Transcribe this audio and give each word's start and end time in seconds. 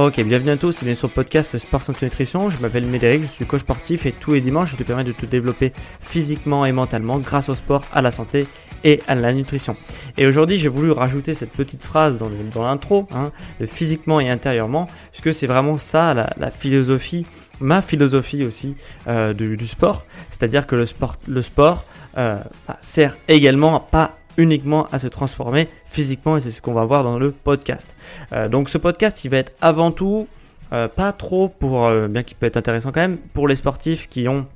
Ok, 0.00 0.22
bienvenue 0.22 0.50
à 0.50 0.56
tous 0.56 0.76
et 0.76 0.84
bienvenue 0.84 0.94
sur 0.94 1.08
le 1.08 1.12
podcast 1.12 1.58
Sport 1.58 1.82
Santé 1.82 2.06
Nutrition. 2.06 2.50
Je 2.50 2.60
m'appelle 2.60 2.86
Médéric, 2.86 3.22
je 3.22 3.26
suis 3.26 3.46
coach 3.46 3.62
sportif 3.62 4.06
et 4.06 4.12
tous 4.12 4.32
les 4.32 4.40
dimanches 4.40 4.70
je 4.70 4.76
te 4.76 4.84
permets 4.84 5.02
de 5.02 5.10
te 5.10 5.26
développer 5.26 5.72
physiquement 5.98 6.64
et 6.64 6.70
mentalement 6.70 7.18
grâce 7.18 7.48
au 7.48 7.56
sport, 7.56 7.82
à 7.92 8.00
la 8.00 8.12
santé 8.12 8.46
et 8.84 9.02
à 9.08 9.16
la 9.16 9.32
nutrition. 9.32 9.76
Et 10.16 10.28
aujourd'hui 10.28 10.56
j'ai 10.56 10.68
voulu 10.68 10.92
rajouter 10.92 11.34
cette 11.34 11.50
petite 11.50 11.84
phrase 11.84 12.16
dans, 12.16 12.62
l'intro, 12.62 13.08
hein, 13.12 13.32
de 13.58 13.66
physiquement 13.66 14.20
et 14.20 14.30
intérieurement, 14.30 14.86
puisque 15.10 15.34
c'est 15.34 15.48
vraiment 15.48 15.78
ça 15.78 16.14
la, 16.14 16.50
philosophie, 16.52 17.26
ma 17.58 17.82
philosophie 17.82 18.44
aussi 18.44 18.76
euh, 19.08 19.34
du, 19.34 19.66
sport. 19.66 20.06
C'est-à-dire 20.30 20.68
que 20.68 20.76
le 20.76 20.86
sport, 21.42 21.84
euh, 22.16 22.38
bah, 22.68 22.78
sert 22.82 23.16
également 23.26 23.80
pas 23.80 24.16
uniquement 24.38 24.86
à 24.90 24.98
se 24.98 25.08
transformer 25.08 25.68
physiquement 25.84 26.38
et 26.38 26.40
c'est 26.40 26.52
ce 26.52 26.62
qu'on 26.62 26.72
va 26.72 26.86
voir 26.86 27.04
dans 27.04 27.18
le 27.18 27.32
podcast. 27.32 27.96
Euh, 28.32 28.48
donc 28.48 28.70
ce 28.70 28.78
podcast 28.78 29.24
il 29.24 29.30
va 29.30 29.36
être 29.38 29.52
avant 29.60 29.90
tout 29.90 30.26
euh, 30.72 30.88
pas 30.88 31.12
trop 31.12 31.48
pour, 31.48 31.86
euh, 31.86 32.08
bien 32.08 32.22
qu'il 32.22 32.36
peut 32.36 32.46
être 32.46 32.56
intéressant 32.56 32.92
quand 32.92 33.00
même, 33.00 33.18
pour 33.18 33.48
les 33.48 33.56
sportifs 33.56 34.08
qui 34.08 34.28
ont 34.28 34.46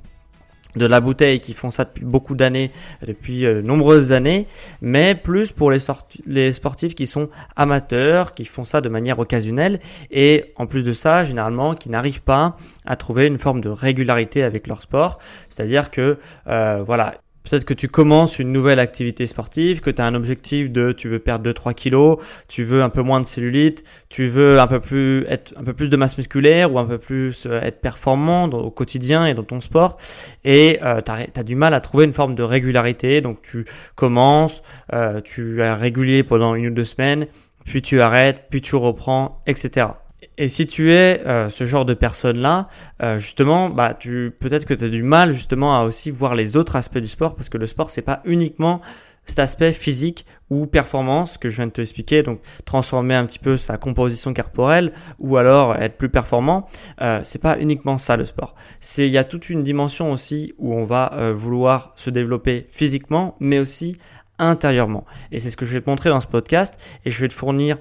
de 0.75 0.87
la 0.87 1.01
bouteille 1.01 1.39
qui 1.39 1.53
font 1.53 1.69
ça 1.69 1.85
depuis 1.85 2.03
beaucoup 2.03 2.33
d'années, 2.33 2.71
depuis 3.05 3.45
nombreuses 3.61 4.11
années, 4.11 4.47
mais 4.81 5.13
plus 5.13 5.51
pour 5.51 5.69
les, 5.69 5.77
les, 6.25 6.51
sportifs 6.51 6.95
qui 6.95 7.05
sont 7.05 7.29
amateurs, 7.55 8.33
qui 8.33 8.45
font 8.45 8.63
ça 8.63 8.81
de 8.81 8.89
manière 8.89 9.19
occasionnelle 9.19 9.79
et 10.09 10.51
en 10.55 10.65
plus 10.65 10.81
de 10.81 10.91
ça, 10.91 11.25
généralement, 11.25 11.75
qui 11.75 11.91
n'arrivent 11.91 12.23
pas 12.23 12.57
à 12.87 12.95
trouver 12.95 13.27
une 13.27 13.37
forme 13.37 13.61
de 13.61 13.69
régularité 13.69 14.41
avec 14.41 14.65
leur 14.65 14.81
sport. 14.81 15.19
C'est-à-dire 15.47 15.91
que 15.91 16.17
voilà, 16.47 17.13
Peut-être 17.43 17.65
que 17.65 17.73
tu 17.73 17.87
commences 17.87 18.39
une 18.39 18.51
nouvelle 18.51 18.79
activité 18.79 19.27
sportive, 19.27 19.81
que 19.81 19.89
tu 19.89 20.01
as 20.01 20.05
un 20.05 20.15
objectif 20.15 20.71
de 20.71 20.91
tu 20.91 21.09
veux 21.09 21.19
perdre 21.19 21.49
2-3 21.49 21.73
kilos, 21.73 22.17
tu 22.47 22.63
veux 22.63 22.81
un 22.81 22.89
peu 22.89 23.01
moins 23.01 23.19
de 23.19 23.25
cellulite, 23.25 23.83
tu 24.09 24.27
veux 24.27 24.59
un 24.59 24.67
peu 24.67 24.79
plus 24.79 25.25
être 25.27 25.53
un 25.57 25.63
peu 25.63 25.73
plus 25.73 25.89
de 25.89 25.97
masse 25.97 26.17
musculaire 26.17 26.73
ou 26.73 26.79
un 26.79 26.85
peu 26.85 26.97
plus 26.97 27.45
euh, 27.45 27.61
être 27.61 27.81
performant 27.81 28.45
au 28.45 28.71
quotidien 28.71 29.25
et 29.25 29.33
dans 29.33 29.43
ton 29.43 29.59
sport 29.59 29.97
et 30.45 30.79
euh, 30.83 31.01
tu 31.01 31.11
as, 31.11 31.43
du 31.43 31.55
mal 31.55 31.73
à 31.73 31.81
trouver 31.81 32.05
une 32.05 32.13
forme 32.13 32.35
de 32.35 32.43
régularité 32.43 33.21
donc 33.21 33.41
tu 33.41 33.65
commences, 33.95 34.63
euh, 34.93 35.21
tu 35.21 35.61
es 35.61 35.73
régulier 35.73 36.23
pendant 36.23 36.55
une 36.55 36.67
ou 36.67 36.71
deux 36.71 36.85
semaines, 36.85 37.27
puis 37.65 37.81
tu 37.81 38.01
arrêtes, 38.01 38.45
puis 38.49 38.61
tu 38.61 38.75
reprends, 38.75 39.41
etc. 39.47 39.87
Et 40.37 40.47
si 40.47 40.65
tu 40.65 40.91
es 40.91 41.21
euh, 41.25 41.49
ce 41.49 41.65
genre 41.65 41.85
de 41.85 41.93
personne-là, 41.93 42.67
euh, 43.01 43.19
justement, 43.19 43.69
bah, 43.69 43.93
tu 43.93 44.33
peut-être 44.39 44.65
que 44.65 44.73
tu 44.73 44.85
as 44.85 44.89
du 44.89 45.03
mal 45.03 45.31
justement 45.33 45.79
à 45.79 45.83
aussi 45.83 46.09
voir 46.09 46.35
les 46.35 46.57
autres 46.57 46.75
aspects 46.75 46.97
du 46.97 47.07
sport 47.07 47.35
parce 47.35 47.49
que 47.49 47.57
le 47.57 47.67
sport 47.67 47.89
c'est 47.89 48.01
pas 48.01 48.21
uniquement 48.25 48.81
cet 49.25 49.39
aspect 49.39 49.73
physique 49.73 50.25
ou 50.49 50.65
performance 50.65 51.37
que 51.37 51.49
je 51.49 51.57
viens 51.57 51.67
de 51.67 51.71
te 51.71 51.81
expliquer, 51.81 52.23
donc 52.23 52.41
transformer 52.65 53.15
un 53.15 53.25
petit 53.25 53.39
peu 53.39 53.57
sa 53.57 53.77
composition 53.77 54.33
corporelle 54.33 54.91
ou 55.19 55.37
alors 55.37 55.75
être 55.75 55.97
plus 55.97 56.09
performant, 56.09 56.67
euh, 57.01 57.21
c'est 57.23 57.41
pas 57.41 57.57
uniquement 57.59 57.97
ça 57.97 58.17
le 58.17 58.25
sport. 58.25 58.55
C'est 58.81 59.07
il 59.07 59.11
y 59.11 59.17
a 59.17 59.23
toute 59.23 59.49
une 59.49 59.63
dimension 59.63 60.11
aussi 60.11 60.53
où 60.57 60.73
on 60.73 60.83
va 60.83 61.13
euh, 61.13 61.33
vouloir 61.33 61.93
se 61.95 62.09
développer 62.09 62.67
physiquement, 62.69 63.35
mais 63.39 63.59
aussi 63.59 63.97
intérieurement. 64.39 65.05
Et 65.31 65.39
c'est 65.39 65.49
ce 65.49 65.57
que 65.57 65.65
je 65.65 65.73
vais 65.73 65.81
te 65.81 65.89
montrer 65.89 66.09
dans 66.09 66.19
ce 66.19 66.27
podcast 66.27 66.77
et 67.05 67.11
je 67.11 67.19
vais 67.19 67.27
te 67.27 67.33
fournir 67.33 67.77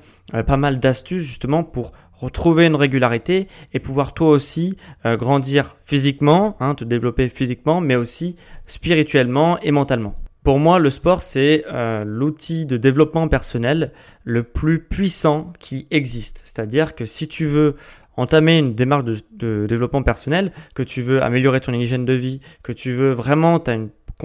pas 0.47 0.59
mal 0.59 0.81
d'astuces 0.81 1.25
justement 1.25 1.65
pour 1.65 1.93
retrouver 2.23 2.67
une 2.67 2.77
régularité 2.77 3.49
et 3.75 3.81
pouvoir 3.81 4.15
toi 4.15 4.31
aussi 4.31 4.77
euh, 5.05 5.17
grandir 5.17 5.77
physiquement, 5.85 6.57
hein, 6.61 6.75
te 6.75 6.85
développer 6.85 7.29
physiquement, 7.29 7.81
mais 7.81 7.97
aussi 7.97 8.37
spirituellement 8.67 9.59
et 9.61 9.73
mentalement. 9.73 10.15
Pour 10.45 10.59
moi, 10.59 10.79
le 10.79 10.91
sport, 10.91 11.23
c'est 11.23 11.65
euh, 11.73 12.05
l'outil 12.05 12.67
de 12.67 12.77
développement 12.77 13.29
personnel 13.29 13.93
le 14.25 14.43
plus 14.43 14.81
puissant 14.81 15.53
qui 15.61 15.87
existe. 15.91 16.41
C'est-à-dire 16.45 16.95
que 16.95 17.07
si 17.07 17.29
tu 17.29 17.47
veux 17.47 17.77
entamer 18.17 18.59
une 18.59 18.75
démarche 18.75 19.05
de, 19.05 19.67
développement 19.67 20.03
personnel, 20.03 20.53
que 20.75 20.83
tu 20.83 21.01
veux 21.01 21.23
améliorer 21.23 21.61
ton 21.61 21.73
hygiène 21.73 22.05
de 22.05 22.13
vie, 22.13 22.41
que 22.63 22.73
tu 22.73 22.93
veux 22.93 23.13
vraiment, 23.13 23.61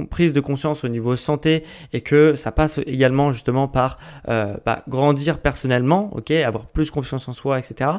prise 0.05 0.33
de 0.33 0.39
conscience 0.39 0.83
au 0.83 0.87
niveau 0.87 1.15
santé 1.15 1.63
et 1.93 2.01
que 2.01 2.35
ça 2.35 2.51
passe 2.51 2.79
également 2.85 3.31
justement 3.31 3.67
par 3.67 3.97
euh, 4.29 4.55
bah, 4.65 4.83
grandir 4.87 5.39
personnellement, 5.39 6.09
ok, 6.13 6.31
avoir 6.31 6.67
plus 6.67 6.91
confiance 6.91 7.27
en 7.27 7.33
soi, 7.33 7.59
etc. 7.59 7.91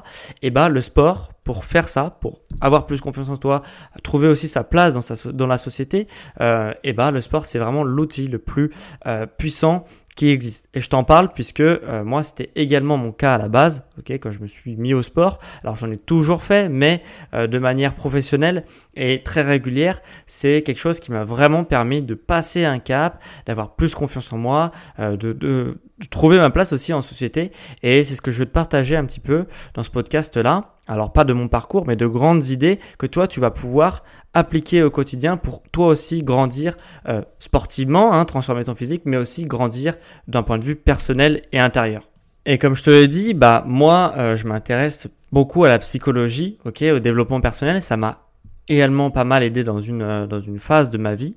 Et 0.42 0.50
bah 0.50 0.68
le 0.68 0.80
sport 0.80 1.32
pour 1.44 1.64
faire 1.64 1.88
ça, 1.88 2.18
pour 2.20 2.40
avoir 2.60 2.86
plus 2.86 3.00
confiance 3.00 3.30
en 3.30 3.36
toi, 3.36 3.62
trouver 4.02 4.28
aussi 4.28 4.48
sa 4.48 4.64
place 4.64 4.94
dans, 4.94 5.00
sa, 5.00 5.32
dans 5.32 5.46
la 5.46 5.58
société, 5.58 6.06
euh, 6.40 6.72
et 6.84 6.92
bah 6.92 7.10
le 7.10 7.20
sport 7.20 7.46
c'est 7.46 7.58
vraiment 7.58 7.84
l'outil 7.84 8.26
le 8.26 8.38
plus 8.38 8.70
euh, 9.06 9.26
puissant 9.26 9.84
qui 10.18 10.30
existe. 10.30 10.68
Et 10.74 10.80
je 10.80 10.88
t'en 10.88 11.04
parle 11.04 11.28
puisque 11.28 11.60
euh, 11.60 12.02
moi 12.02 12.24
c'était 12.24 12.50
également 12.56 12.96
mon 12.96 13.12
cas 13.12 13.36
à 13.36 13.38
la 13.38 13.48
base, 13.48 13.88
ok, 13.98 14.10
quand 14.10 14.32
je 14.32 14.40
me 14.40 14.48
suis 14.48 14.74
mis 14.74 14.92
au 14.92 15.02
sport. 15.02 15.38
Alors 15.62 15.76
j'en 15.76 15.88
ai 15.92 15.96
toujours 15.96 16.42
fait, 16.42 16.68
mais 16.68 17.02
euh, 17.34 17.46
de 17.46 17.58
manière 17.60 17.94
professionnelle 17.94 18.64
et 18.96 19.22
très 19.22 19.42
régulière. 19.42 20.00
C'est 20.26 20.62
quelque 20.62 20.80
chose 20.80 20.98
qui 20.98 21.12
m'a 21.12 21.22
vraiment 21.22 21.62
permis 21.62 22.02
de 22.02 22.14
passer 22.14 22.64
un 22.64 22.80
cap, 22.80 23.22
d'avoir 23.46 23.76
plus 23.76 23.94
confiance 23.94 24.32
en 24.32 24.38
moi, 24.38 24.72
euh, 24.98 25.16
de, 25.16 25.32
de, 25.32 25.78
de 25.87 25.87
trouver 26.10 26.38
ma 26.38 26.50
place 26.50 26.72
aussi 26.72 26.92
en 26.92 27.02
société. 27.02 27.50
Et 27.82 28.04
c'est 28.04 28.14
ce 28.14 28.22
que 28.22 28.30
je 28.30 28.40
veux 28.40 28.46
te 28.46 28.52
partager 28.52 28.96
un 28.96 29.04
petit 29.04 29.20
peu 29.20 29.46
dans 29.74 29.82
ce 29.82 29.90
podcast-là. 29.90 30.74
Alors 30.86 31.12
pas 31.12 31.24
de 31.24 31.32
mon 31.32 31.48
parcours, 31.48 31.86
mais 31.86 31.96
de 31.96 32.06
grandes 32.06 32.46
idées 32.48 32.78
que 32.98 33.06
toi, 33.06 33.28
tu 33.28 33.40
vas 33.40 33.50
pouvoir 33.50 34.04
appliquer 34.32 34.82
au 34.82 34.90
quotidien 34.90 35.36
pour 35.36 35.62
toi 35.70 35.88
aussi 35.88 36.22
grandir 36.22 36.76
euh, 37.08 37.22
sportivement, 37.38 38.12
hein, 38.12 38.24
transformer 38.24 38.64
ton 38.64 38.74
physique, 38.74 39.02
mais 39.04 39.16
aussi 39.16 39.44
grandir 39.44 39.94
d'un 40.28 40.42
point 40.42 40.58
de 40.58 40.64
vue 40.64 40.76
personnel 40.76 41.42
et 41.52 41.58
intérieur. 41.58 42.08
Et 42.46 42.56
comme 42.56 42.74
je 42.74 42.82
te 42.82 42.90
l'ai 42.90 43.08
dit, 43.08 43.34
bah 43.34 43.62
moi, 43.66 44.14
euh, 44.16 44.36
je 44.36 44.46
m'intéresse 44.46 45.08
beaucoup 45.32 45.64
à 45.64 45.68
la 45.68 45.78
psychologie, 45.78 46.58
ok, 46.64 46.82
au 46.94 46.98
développement 46.98 47.42
personnel. 47.42 47.82
Ça 47.82 47.98
m'a 47.98 48.27
également 48.68 49.10
pas 49.10 49.24
mal 49.24 49.42
aidé 49.42 49.64
dans 49.64 49.80
une 49.80 50.02
euh, 50.02 50.26
dans 50.26 50.40
une 50.40 50.58
phase 50.58 50.90
de 50.90 50.98
ma 50.98 51.14
vie 51.14 51.34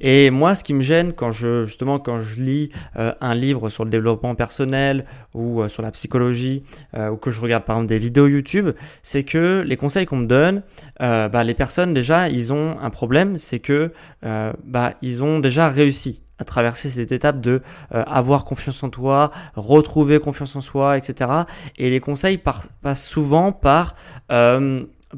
et 0.00 0.30
moi 0.30 0.54
ce 0.54 0.64
qui 0.64 0.74
me 0.74 0.82
gêne 0.82 1.12
quand 1.12 1.32
je 1.32 1.64
justement 1.64 1.98
quand 1.98 2.20
je 2.20 2.40
lis 2.40 2.70
euh, 2.96 3.12
un 3.20 3.34
livre 3.34 3.68
sur 3.68 3.84
le 3.84 3.90
développement 3.90 4.34
personnel 4.34 5.04
ou 5.32 5.62
euh, 5.62 5.68
sur 5.68 5.82
la 5.82 5.90
psychologie 5.90 6.62
ou 6.96 7.16
que 7.16 7.30
je 7.30 7.40
regarde 7.40 7.64
par 7.64 7.76
exemple 7.76 7.88
des 7.88 7.98
vidéos 7.98 8.26
YouTube 8.26 8.70
c'est 9.02 9.24
que 9.24 9.62
les 9.66 9.76
conseils 9.76 10.06
qu'on 10.06 10.18
me 10.18 10.26
donne 10.26 10.62
bah, 11.00 11.44
les 11.44 11.54
personnes 11.54 11.94
déjà 11.94 12.28
ils 12.28 12.52
ont 12.52 12.76
un 12.80 12.90
problème 12.90 13.38
c'est 13.38 13.58
que 13.58 13.92
bah 14.22 14.94
ils 15.02 15.22
ont 15.24 15.38
déjà 15.40 15.68
réussi 15.68 16.22
à 16.38 16.44
traverser 16.44 16.88
cette 16.88 17.12
étape 17.12 17.40
de 17.40 17.62
avoir 17.90 18.44
confiance 18.44 18.82
en 18.82 18.90
toi, 18.90 19.30
retrouver 19.56 20.18
confiance 20.18 20.56
en 20.56 20.60
soi, 20.60 20.98
etc. 20.98 21.30
Et 21.76 21.90
les 21.90 22.00
conseils 22.00 22.38
passent 22.38 23.06
souvent 23.06 23.52
par 23.52 23.94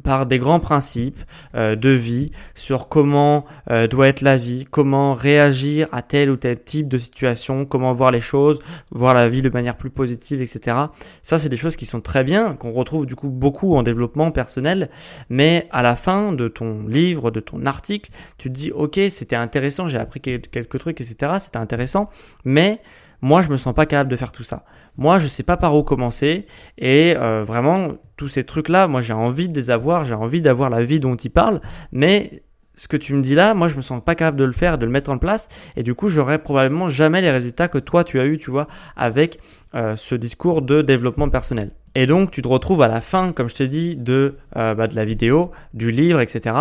par 0.03 0.27
des 0.27 0.39
grands 0.39 0.61
principes 0.61 1.21
euh, 1.55 1.77
de 1.77 1.91
vie 1.91 2.31
sur 2.55 2.89
comment 2.89 3.45
euh, 3.71 3.87
doit 3.87 4.09
être 4.09 4.21
la 4.21 4.37
vie, 4.37 4.65
comment 4.71 5.15
réagir 5.15 5.89
à 5.93 6.03
tel 6.03 6.31
ou 6.31 6.37
tel 6.37 6.63
type 6.63 6.89
de 6.89 6.99
situation, 6.99 7.65
comment 7.65 7.93
voir 7.93 8.11
les 8.11 8.21
choses, 8.21 8.61
voir 8.91 9.15
la 9.15 9.29
vie 9.29 9.43
de 9.43 9.49
manière 9.49 9.77
plus 9.77 9.91
positive, 9.91 10.41
etc. 10.41 10.77
Ça, 11.23 11.39
c'est 11.39 11.49
des 11.49 11.57
choses 11.57 11.77
qui 11.77 11.87
sont 11.87 12.01
très 12.01 12.25
bien, 12.25 12.55
qu'on 12.55 12.73
retrouve 12.73 13.07
du 13.07 13.15
coup 13.15 13.29
beaucoup 13.29 13.75
en 13.77 13.83
développement 13.83 14.31
personnel, 14.31 14.91
mais 15.29 15.69
à 15.71 15.83
la 15.83 15.97
fin 15.97 16.33
de 16.33 16.49
ton 16.49 16.87
livre, 16.87 17.31
de 17.31 17.41
ton 17.41 17.67
article, 17.67 18.11
tu 18.39 18.49
te 18.49 18.55
dis, 18.55 18.71
ok, 18.73 19.01
c'était 19.09 19.37
intéressant, 19.37 19.89
j'ai 19.89 19.99
appris 19.99 20.21
quelques 20.21 20.79
trucs, 20.79 21.01
etc. 21.01 21.35
C'était 21.41 21.59
intéressant, 21.59 22.09
mais 22.45 22.81
moi, 23.23 23.43
je 23.43 23.49
me 23.49 23.57
sens 23.57 23.75
pas 23.75 23.87
capable 23.87 24.11
de 24.11 24.17
faire 24.17 24.33
tout 24.33 24.43
ça. 24.43 24.65
Moi, 24.97 25.19
je 25.19 25.27
sais 25.27 25.43
pas 25.43 25.57
par 25.57 25.77
où 25.77 25.83
commencer. 25.83 26.47
Et 26.79 27.15
euh, 27.17 27.45
vraiment, 27.45 27.89
tous 28.17 28.29
ces 28.29 28.45
trucs-là, 28.45 28.89
moi, 28.89 29.03
j'ai 29.03 29.13
envie 29.13 29.49
de 29.49 29.55
les 29.55 29.71
avoir. 29.71 30.05
J'ai 30.05 30.15
envie 30.15 30.43
d'avoir 30.43 30.71
la 30.71 30.83
vie 30.83 31.01
dont 31.01 31.17
ils 31.17 31.31
parlent. 31.31 31.61
Mais 31.93 32.43
ce 32.77 32.89
que 32.89 32.97
tu 32.97 33.15
me 33.15 33.23
dis 33.23 33.35
là, 33.35 33.55
moi, 33.55 33.69
je 33.69 33.77
me 33.77 33.83
sens 33.83 34.03
pas 34.05 34.15
capable 34.15 34.39
de 34.39 34.45
le 34.45 34.53
faire, 34.53 34.79
de 34.79 34.85
le 34.85 34.93
mettre 34.93 35.11
en 35.11 35.19
place. 35.19 35.49
Et 35.77 35.83
du 35.83 35.95
coup, 35.95 36.09
j'aurai 36.09 36.39
probablement 36.39 36.89
jamais 36.89 37.23
les 37.23 37.31
résultats 37.31 37.69
que 37.69 37.79
toi, 37.79 38.05
tu 38.05 38.21
as 38.21 38.27
eu, 38.27 38.39
tu 38.39 38.51
vois, 38.51 38.69
avec 38.97 39.39
euh, 39.75 39.97
ce 39.97 40.15
discours 40.15 40.63
de 40.63 40.83
développement 40.83 41.29
personnel. 41.29 41.71
Et 41.95 42.07
donc, 42.07 42.31
tu 42.31 42.43
te 42.43 42.49
retrouves 42.49 42.83
à 42.83 42.89
la 42.89 43.01
fin, 43.01 43.33
comme 43.33 43.49
je 43.49 43.55
te 43.55 43.63
dis, 43.63 43.99
euh, 44.09 44.31
bah, 44.75 44.87
de 44.87 44.95
la 44.95 45.05
vidéo, 45.07 45.51
du 45.73 45.91
livre, 45.91 46.21
etc., 46.21 46.55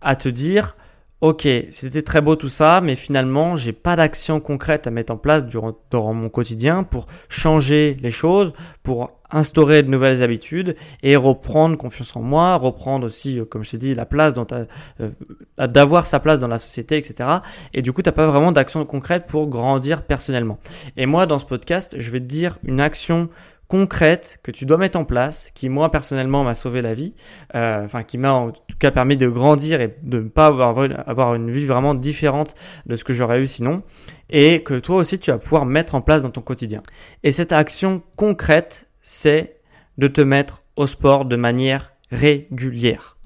à 0.00 0.16
te 0.16 0.28
dire, 0.28 0.76
Ok, 1.20 1.46
c'était 1.70 2.00
très 2.00 2.22
beau 2.22 2.34
tout 2.34 2.48
ça, 2.48 2.80
mais 2.80 2.94
finalement, 2.94 3.54
j'ai 3.54 3.74
pas 3.74 3.94
d'action 3.94 4.40
concrète 4.40 4.86
à 4.86 4.90
mettre 4.90 5.12
en 5.12 5.18
place 5.18 5.44
durant, 5.44 5.74
mon 6.14 6.30
quotidien 6.30 6.82
pour 6.82 7.08
changer 7.28 7.94
les 8.00 8.10
choses, 8.10 8.54
pour 8.82 9.10
instaurer 9.30 9.82
de 9.82 9.90
nouvelles 9.90 10.22
habitudes 10.22 10.76
et 11.02 11.16
reprendre 11.16 11.76
confiance 11.76 12.16
en 12.16 12.22
moi, 12.22 12.56
reprendre 12.56 13.06
aussi, 13.06 13.38
euh, 13.38 13.44
comme 13.44 13.64
je 13.64 13.72
t'ai 13.72 13.76
dit, 13.76 13.94
la 13.94 14.06
place 14.06 14.32
dans 14.32 14.46
euh, 14.50 15.10
d'avoir 15.58 16.06
sa 16.06 16.20
place 16.20 16.38
dans 16.38 16.48
la 16.48 16.58
société, 16.58 16.96
etc. 16.96 17.28
Et 17.74 17.82
du 17.82 17.92
coup, 17.92 18.00
t'as 18.00 18.12
pas 18.12 18.26
vraiment 18.26 18.50
d'action 18.50 18.82
concrète 18.86 19.26
pour 19.26 19.46
grandir 19.46 20.04
personnellement. 20.04 20.58
Et 20.96 21.04
moi, 21.04 21.26
dans 21.26 21.38
ce 21.38 21.44
podcast, 21.44 21.96
je 21.98 22.10
vais 22.10 22.20
te 22.20 22.24
dire 22.24 22.58
une 22.64 22.80
action 22.80 23.28
concrète 23.70 24.40
que 24.42 24.50
tu 24.50 24.66
dois 24.66 24.78
mettre 24.78 24.98
en 24.98 25.04
place, 25.04 25.52
qui 25.54 25.68
moi 25.68 25.92
personnellement 25.92 26.42
m'a 26.42 26.54
sauvé 26.54 26.82
la 26.82 26.92
vie, 26.92 27.14
euh, 27.54 27.84
enfin 27.84 28.02
qui 28.02 28.18
m'a 28.18 28.52
cas 28.80 28.90
permis 28.90 29.16
de 29.16 29.28
grandir 29.28 29.80
et 29.80 29.96
de 30.02 30.18
ne 30.18 30.28
pas 30.28 30.46
avoir, 30.46 31.34
une 31.34 31.50
vie 31.50 31.66
vraiment 31.66 31.94
différente 31.94 32.56
de 32.86 32.96
ce 32.96 33.04
que 33.04 33.12
j'aurais 33.12 33.40
eu 33.40 33.46
sinon, 33.46 33.82
et 34.30 34.62
que 34.62 34.78
toi 34.78 34.96
aussi 34.96 35.18
tu 35.18 35.30
vas 35.30 35.38
pouvoir 35.38 35.66
mettre 35.66 35.94
en 35.94 36.00
place 36.00 36.22
dans 36.22 36.30
ton 36.30 36.40
quotidien. 36.40 36.82
Et 37.22 37.30
cette 37.30 37.52
action 37.52 38.02
concrète, 38.16 38.88
c'est 39.02 39.56
de 39.98 40.08
te 40.08 40.20
mettre 40.20 40.62
au 40.76 40.86
sport 40.86 41.24
de 41.24 41.36
manière 41.36 41.92
régulière. 42.10 43.16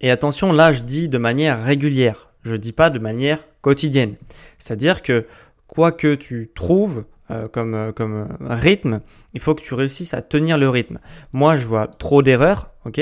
Et 0.00 0.10
attention, 0.10 0.52
là 0.52 0.72
je 0.72 0.82
dis 0.82 1.08
de 1.08 1.18
manière 1.18 1.62
régulière, 1.62 2.30
je 2.42 2.56
dis 2.56 2.72
pas 2.72 2.90
de 2.90 2.98
manière 2.98 3.38
quotidienne. 3.60 4.16
C'est-à-dire 4.58 5.02
que 5.02 5.26
quoi 5.66 5.92
que 5.92 6.14
tu 6.14 6.50
trouves, 6.54 7.04
euh, 7.30 7.48
comme, 7.48 7.74
euh, 7.74 7.92
comme 7.92 8.14
euh, 8.14 8.26
rythme, 8.50 9.00
il 9.32 9.40
faut 9.40 9.54
que 9.54 9.62
tu 9.62 9.74
réussisses 9.74 10.12
à 10.12 10.22
tenir 10.22 10.58
le 10.58 10.68
rythme. 10.68 10.98
Moi, 11.32 11.56
je 11.56 11.66
vois 11.66 11.86
trop 11.86 12.20
d'erreurs, 12.20 12.70
ok? 12.84 13.00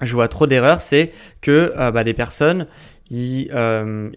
Je 0.00 0.12
vois 0.14 0.28
trop 0.28 0.46
d'erreurs, 0.46 0.80
c'est 0.80 1.12
que 1.40 1.72
bah, 1.90 2.04
des 2.04 2.14
personnes, 2.14 2.66
ils, 3.10 3.42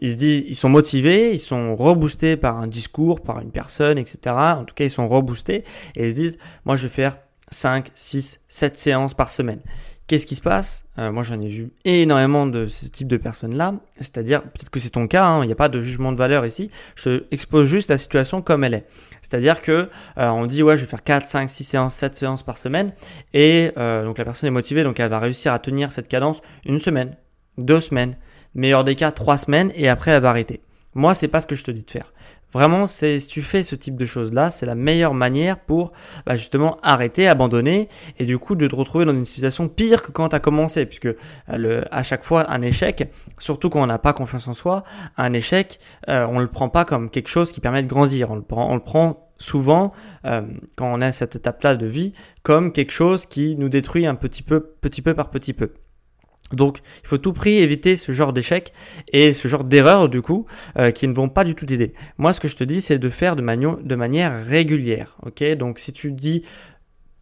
ils, 0.02 0.12
se 0.12 0.18
disent, 0.18 0.44
ils 0.48 0.56
sont 0.56 0.70
motivés, 0.70 1.34
ils 1.34 1.40
sont 1.40 1.76
reboostés 1.76 2.36
par 2.36 2.58
un 2.58 2.68
discours, 2.68 3.22
par 3.22 3.40
une 3.40 3.52
personne, 3.52 3.98
etc. 3.98 4.36
En 4.36 4.64
tout 4.64 4.74
cas, 4.74 4.86
ils 4.86 4.90
sont 4.90 5.08
reboostés 5.08 5.64
et 5.96 6.06
ils 6.06 6.10
se 6.10 6.16
disent, 6.16 6.40
moi, 6.66 6.76
je 6.76 6.88
vais 6.88 6.94
faire 6.94 7.18
5, 7.52 7.90
6, 7.94 8.42
7 8.48 8.78
séances 8.78 9.14
par 9.14 9.32
semaine. 9.32 9.62
Qu'est-ce 10.08 10.26
qui 10.26 10.36
se 10.36 10.42
passe? 10.42 10.86
Euh, 11.00 11.12
Moi, 11.12 11.24
j'en 11.24 11.42
ai 11.42 11.50
vu 11.50 11.70
énormément 11.84 12.48
de 12.48 12.68
ce 12.68 12.86
type 12.86 13.10
de 13.10 13.18
personnes-là. 13.18 13.74
C'est-à-dire, 13.98 14.42
peut-être 14.42 14.70
que 14.70 14.80
c'est 14.80 14.92
ton 14.92 15.06
cas, 15.06 15.26
hein, 15.26 15.44
il 15.44 15.48
n'y 15.48 15.52
a 15.52 15.56
pas 15.58 15.68
de 15.68 15.82
jugement 15.82 16.14
de 16.14 16.18
valeur 16.18 16.46
ici. 16.46 16.72
Je 16.96 17.26
expose 17.32 17.68
juste 17.68 17.90
la 17.90 17.98
situation 17.98 18.42
comme 18.42 18.64
elle 18.64 18.74
est. 18.74 18.86
C'est-à-dire 19.22 19.62
que 19.62 19.90
euh, 20.18 20.30
on 20.30 20.46
dit, 20.46 20.64
ouais, 20.64 20.78
je 20.78 20.84
vais 20.86 20.90
faire 20.90 21.04
4, 21.04 21.28
5, 21.28 21.50
6 21.50 21.64
séances, 21.66 21.96
7 21.96 22.16
séances 22.16 22.44
par 22.44 22.58
semaine. 22.58 22.94
Et 23.34 23.72
euh, 23.78 24.06
donc, 24.06 24.18
la 24.18 24.24
personne 24.24 24.48
est 24.48 24.52
motivée, 24.52 24.86
donc 24.86 24.98
elle 25.02 25.10
va 25.10 25.20
réussir 25.20 25.52
à 25.52 25.60
tenir 25.60 25.92
cette 25.92 26.08
cadence 26.08 26.42
une 26.66 26.80
semaine, 26.80 27.18
deux 27.58 27.82
semaines, 27.82 28.16
meilleur 28.56 28.86
des 28.86 28.96
cas, 28.96 29.12
trois 29.12 29.38
semaines, 29.38 29.74
et 29.76 29.90
après, 29.90 30.12
elle 30.12 30.22
va 30.22 30.30
arrêter. 30.30 30.62
Moi, 30.94 31.14
c'est 31.14 31.28
pas 31.28 31.42
ce 31.42 31.48
que 31.48 31.56
je 31.56 31.64
te 31.64 31.72
dis 31.72 31.84
de 31.84 31.92
faire. 31.92 32.12
Vraiment, 32.54 32.86
c'est 32.86 33.20
si 33.20 33.28
tu 33.28 33.42
fais 33.42 33.62
ce 33.62 33.76
type 33.76 33.98
de 33.98 34.06
choses-là, 34.06 34.50
c'est 34.50 34.66
la 34.66 34.74
meilleure 34.74 35.14
manière 35.14 35.60
pour 35.60 35.92
bah, 36.26 36.38
justement 36.38 36.78
arrêter, 36.82 37.28
abandonner 37.28 37.90
et 38.20 38.26
du 38.26 38.38
coup 38.38 38.56
de 38.56 38.68
te 38.68 38.76
retrouver 38.76 39.04
dans 39.04 39.14
une 39.14 39.26
situation 39.26 39.68
pire 39.68 40.02
que 40.02 40.12
quand 40.12 40.30
tu 40.30 40.36
as 40.36 40.40
commencé, 40.40 40.86
puisque 40.86 41.08
euh, 41.08 41.16
le, 41.50 41.84
à 41.94 42.04
chaque 42.04 42.24
fois 42.24 42.50
un 42.50 42.62
échec, 42.62 43.12
surtout 43.38 43.70
quand 43.70 43.82
on 43.82 43.88
n'a 43.88 44.00
pas 44.00 44.14
confiance 44.14 44.48
en 44.48 44.54
soi, 44.54 44.84
un 45.18 45.34
échec, 45.34 45.80
euh, 46.10 46.26
on 46.30 46.40
le 46.40 46.48
prend 46.48 46.70
pas 46.70 46.86
comme 46.86 47.10
quelque 47.10 47.30
chose 47.30 47.52
qui 47.52 47.60
permet 47.60 47.84
de 47.84 47.88
grandir, 47.88 48.32
on 48.32 48.36
le 48.36 48.42
prend, 48.42 48.72
on 48.72 48.76
le 48.76 48.82
prend 48.82 49.30
souvent 49.38 49.92
euh, 50.26 50.42
quand 50.78 50.92
on 50.92 51.02
a 51.02 51.12
cette 51.12 51.36
étape-là 51.36 51.76
de 51.76 51.86
vie 51.86 52.14
comme 52.44 52.72
quelque 52.72 52.92
chose 52.92 53.26
qui 53.26 53.56
nous 53.58 53.70
détruit 53.70 54.08
un 54.08 54.16
petit 54.16 54.42
peu, 54.42 54.62
petit 54.62 55.02
peu 55.02 55.14
par 55.14 55.30
petit 55.30 55.54
peu. 55.54 55.74
Donc, 56.54 56.80
il 57.04 57.08
faut 57.08 57.18
tout 57.18 57.34
prix 57.34 57.58
éviter 57.58 57.96
ce 57.96 58.12
genre 58.12 58.34
d'échec 58.34 58.72
et 59.12 59.34
ce 59.34 59.48
genre 59.48 59.64
d'erreurs 59.64 60.10
du 60.10 60.22
coup 60.22 60.46
euh, 60.78 60.92
qui 60.92 61.08
ne 61.08 61.14
vont 61.14 61.30
pas 61.30 61.44
du 61.44 61.56
tout 61.56 61.66
t'aider. 61.66 61.94
Moi, 62.18 62.34
ce 62.34 62.40
que 62.40 62.48
je 62.48 62.56
te 62.56 62.64
dis, 62.64 62.82
c'est 62.82 63.00
de 63.00 63.10
faire 63.10 63.36
de, 63.36 63.42
manière 63.42 64.46
régulière. 64.46 65.18
Ok, 65.26 65.44
donc 65.56 65.80
si 65.80 65.94
tu 65.94 66.12
dis 66.12 66.44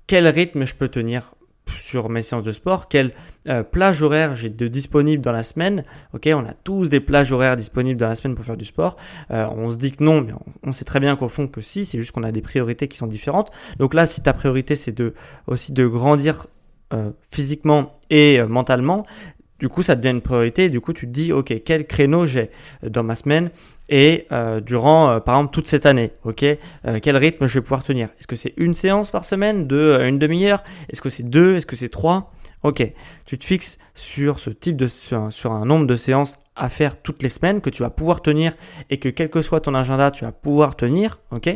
quel 0.07 0.27
rythme 0.27 0.65
je 0.65 0.75
peux 0.75 0.87
tenir 0.87 1.33
sur 1.79 2.09
mes 2.09 2.21
séances 2.21 2.43
de 2.43 2.51
sport, 2.51 2.87
quelle 2.87 3.11
euh, 3.47 3.63
plage 3.63 4.03
horaire 4.03 4.35
j'ai 4.35 4.49
disponible 4.49 5.23
dans 5.23 5.31
la 5.31 5.41
semaine. 5.41 5.83
Ok, 6.13 6.29
on 6.31 6.45
a 6.45 6.53
tous 6.53 6.89
des 6.89 6.99
plages 6.99 7.31
horaires 7.31 7.55
disponibles 7.55 7.99
dans 7.99 8.07
la 8.07 8.15
semaine 8.15 8.35
pour 8.35 8.45
faire 8.45 8.57
du 8.57 8.65
sport. 8.65 8.97
Euh, 9.31 9.47
on 9.51 9.71
se 9.71 9.77
dit 9.77 9.91
que 9.91 10.03
non, 10.03 10.21
mais 10.21 10.33
on, 10.63 10.71
sait 10.71 10.85
très 10.85 10.99
bien 10.99 11.15
qu'au 11.15 11.27
fond 11.27 11.47
que 11.47 11.61
si, 11.61 11.83
c'est 11.83 11.97
juste 11.97 12.11
qu'on 12.11 12.23
a 12.23 12.31
des 12.31 12.41
priorités 12.41 12.87
qui 12.87 12.97
sont 12.97 13.07
différentes. 13.07 13.51
Donc 13.79 13.95
là, 13.95 14.05
si 14.05 14.21
ta 14.21 14.33
priorité 14.33 14.75
c'est 14.75 14.95
aussi 15.47 15.73
de 15.73 15.87
grandir 15.87 16.45
euh, 16.93 17.11
physiquement 17.31 17.99
et 18.09 18.39
euh, 18.39 18.47
mentalement, 18.47 19.05
du 19.59 19.69
coup, 19.69 19.81
ça 19.81 19.95
devient 19.95 20.09
une 20.09 20.21
priorité. 20.21 20.69
Du 20.69 20.81
coup, 20.81 20.93
tu 20.93 21.07
te 21.07 21.11
dis, 21.11 21.31
OK, 21.31 21.53
quel 21.65 21.87
créneau 21.87 22.25
j'ai 22.25 22.51
dans 22.83 23.03
ma 23.03 23.15
semaine 23.15 23.49
et 23.89 24.27
euh, 24.31 24.59
durant, 24.59 25.19
par 25.21 25.35
exemple, 25.35 25.53
toute 25.53 25.67
cette 25.67 25.85
année, 25.85 26.11
OK, 26.25 26.43
quel 27.01 27.17
rythme 27.17 27.47
je 27.47 27.55
vais 27.55 27.61
pouvoir 27.61 27.83
tenir? 27.83 28.09
Est-ce 28.19 28.27
que 28.27 28.35
c'est 28.35 28.53
une 28.57 28.73
séance 28.73 29.11
par 29.11 29.23
semaine, 29.23 29.65
de 29.65 29.97
une 30.05 30.19
demi-heure? 30.19 30.63
Est-ce 30.89 31.01
que 31.01 31.09
c'est 31.09 31.23
deux? 31.23 31.55
Est-ce 31.55 31.65
que 31.65 31.75
c'est 31.75 31.89
trois? 31.89 32.33
OK, 32.63 32.83
tu 33.25 33.37
te 33.37 33.45
fixes 33.45 33.77
sur 33.93 34.39
ce 34.39 34.49
type 34.49 34.75
de 34.75 34.87
sur 34.87 35.31
sur 35.31 35.51
un 35.51 35.65
nombre 35.65 35.87
de 35.87 35.95
séances 35.95 36.37
à 36.55 36.69
faire 36.69 37.01
toutes 37.01 37.21
les 37.21 37.29
semaines 37.29 37.61
que 37.61 37.69
tu 37.69 37.83
vas 37.83 37.89
pouvoir 37.89 38.21
tenir 38.21 38.53
et 38.89 38.97
que 38.97 39.09
quel 39.09 39.29
que 39.29 39.41
soit 39.41 39.61
ton 39.61 39.75
agenda, 39.75 40.11
tu 40.11 40.25
vas 40.25 40.31
pouvoir 40.31 40.75
tenir, 40.75 41.19
OK? 41.31 41.49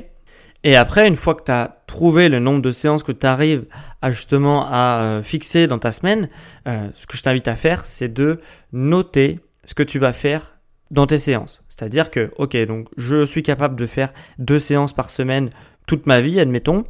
Et 0.64 0.76
après, 0.76 1.08
une 1.08 1.16
fois 1.16 1.36
que 1.36 1.44
tu 1.44 1.52
as 1.52 1.82
trouvé 1.88 2.28
le 2.28 2.40
nombre 2.40 2.62
de 2.62 2.72
séances 2.72 3.04
que 3.04 3.12
tu 3.12 3.26
arrives 3.26 3.66
à 4.02 4.12
justement 4.12 4.68
à 4.70 5.02
euh, 5.02 5.24
fixer 5.24 5.68
dans 5.68 5.80
ta 5.80 5.92
semaine, 5.92 6.30
euh, 6.68 6.90
ce 6.96 7.08
que 7.08 7.16
je 7.16 7.24
t'invite 7.24 7.48
à 7.48 7.56
faire, 7.56 7.86
c'est 7.86 8.14
de 8.14 8.40
noter 8.74 9.40
ce 9.64 9.74
que 9.74 9.84
tu 9.84 10.00
vas 10.00 10.12
faire 10.12 10.60
dans 10.92 11.08
tes 11.08 11.20
séances. 11.20 11.64
C'est-à-dire 11.70 12.12
que, 12.12 12.32
ok, 12.38 12.58
donc 12.66 12.90
je 12.98 13.24
suis 13.26 13.44
capable 13.44 13.76
de 13.76 13.86
faire 13.86 14.12
deux 14.38 14.60
séances 14.60 14.94
par 14.94 15.10
semaine 15.10 15.50
toute 15.90 16.06
ma 16.06 16.22
vie, 16.22 16.40
admettons. 16.40 16.84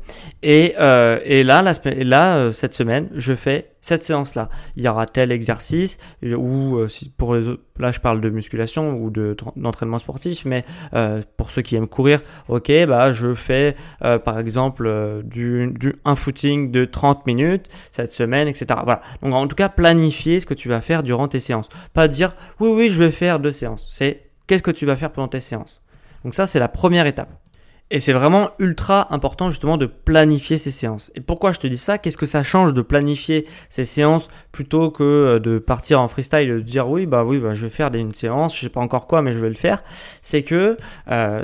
Et, 0.43 0.75
euh, 0.77 1.21
et 1.23 1.45
là, 1.45 1.61
la, 1.61 1.71
là 2.03 2.35
euh, 2.35 2.51
cette 2.51 2.73
semaine, 2.73 3.07
je 3.15 3.33
fais 3.33 3.71
cette 3.79 4.03
séance-là. 4.03 4.49
Il 4.75 4.83
y 4.83 4.89
aura 4.89 5.05
tel 5.05 5.31
exercice, 5.31 5.99
ou 6.21 6.75
euh, 6.75 6.89
pour 7.15 7.35
les 7.35 7.47
autres, 7.47 7.61
là 7.77 7.93
je 7.93 8.01
parle 8.01 8.19
de 8.19 8.29
musculation 8.29 9.01
ou 9.01 9.09
de 9.09 9.37
d'entraînement 9.55 9.99
sportif, 9.99 10.43
mais 10.43 10.63
euh, 10.95 11.21
pour 11.37 11.49
ceux 11.49 11.61
qui 11.61 11.77
aiment 11.77 11.87
courir, 11.87 12.19
ok, 12.49 12.69
bah 12.89 13.13
je 13.13 13.33
fais 13.35 13.77
euh, 14.03 14.19
par 14.19 14.37
exemple 14.37 15.21
du, 15.23 15.71
du 15.79 15.95
un 16.03 16.17
footing 16.17 16.69
de 16.69 16.83
30 16.83 17.25
minutes 17.25 17.69
cette 17.91 18.11
semaine, 18.11 18.49
etc. 18.49 18.65
Voilà. 18.83 19.01
Donc 19.21 19.33
en 19.33 19.47
tout 19.47 19.55
cas, 19.55 19.69
planifier 19.69 20.41
ce 20.41 20.45
que 20.45 20.53
tu 20.53 20.67
vas 20.67 20.81
faire 20.81 21.03
durant 21.03 21.29
tes 21.29 21.39
séances. 21.39 21.69
Pas 21.93 22.09
dire 22.09 22.35
oui 22.59 22.69
oui 22.69 22.89
je 22.89 23.01
vais 23.01 23.11
faire 23.11 23.39
deux 23.39 23.53
séances. 23.53 23.87
C'est 23.89 24.23
qu'est-ce 24.45 24.63
que 24.63 24.71
tu 24.71 24.85
vas 24.85 24.97
faire 24.97 25.13
pendant 25.13 25.29
tes 25.29 25.39
séances? 25.39 25.81
Donc 26.25 26.33
ça 26.33 26.45
c'est 26.45 26.59
la 26.59 26.67
première 26.67 27.05
étape. 27.05 27.29
Et 27.91 27.99
c'est 27.99 28.13
vraiment 28.13 28.51
ultra 28.59 29.13
important 29.13 29.49
justement 29.49 29.77
de 29.77 29.87
planifier 29.87 30.57
ces 30.57 30.69
séances. 30.69 31.11
Et 31.15 31.21
pourquoi 31.21 31.53
je 31.53 31.59
te 31.59 31.65
dis 31.65 31.77
ça? 31.77 31.97
Qu'est-ce 31.97 32.17
que 32.17 32.27
ça 32.27 32.43
change 32.43 32.73
de 32.73 32.83
planifier 32.83 33.47
ces 33.69 33.83
séances 33.83 34.29
plutôt 34.51 34.91
que 34.91 35.03
euh, 35.03 35.39
de 35.39 35.57
partir 35.57 35.99
en 35.99 36.07
freestyle 36.07 36.49
et 36.49 36.53
de 36.53 36.59
dire 36.59 36.87
oui 36.87 37.07
bah 37.07 37.23
oui 37.23 37.39
bah 37.39 37.55
je 37.55 37.63
vais 37.63 37.71
faire 37.71 37.89
une 37.95 38.13
séance, 38.13 38.55
je 38.55 38.61
sais 38.61 38.69
pas 38.69 38.79
encore 38.79 39.07
quoi 39.07 39.23
mais 39.23 39.31
je 39.31 39.39
vais 39.39 39.49
le 39.49 39.55
faire? 39.55 39.83
C'est 40.21 40.43
que 40.43 40.77
euh, 41.09 41.43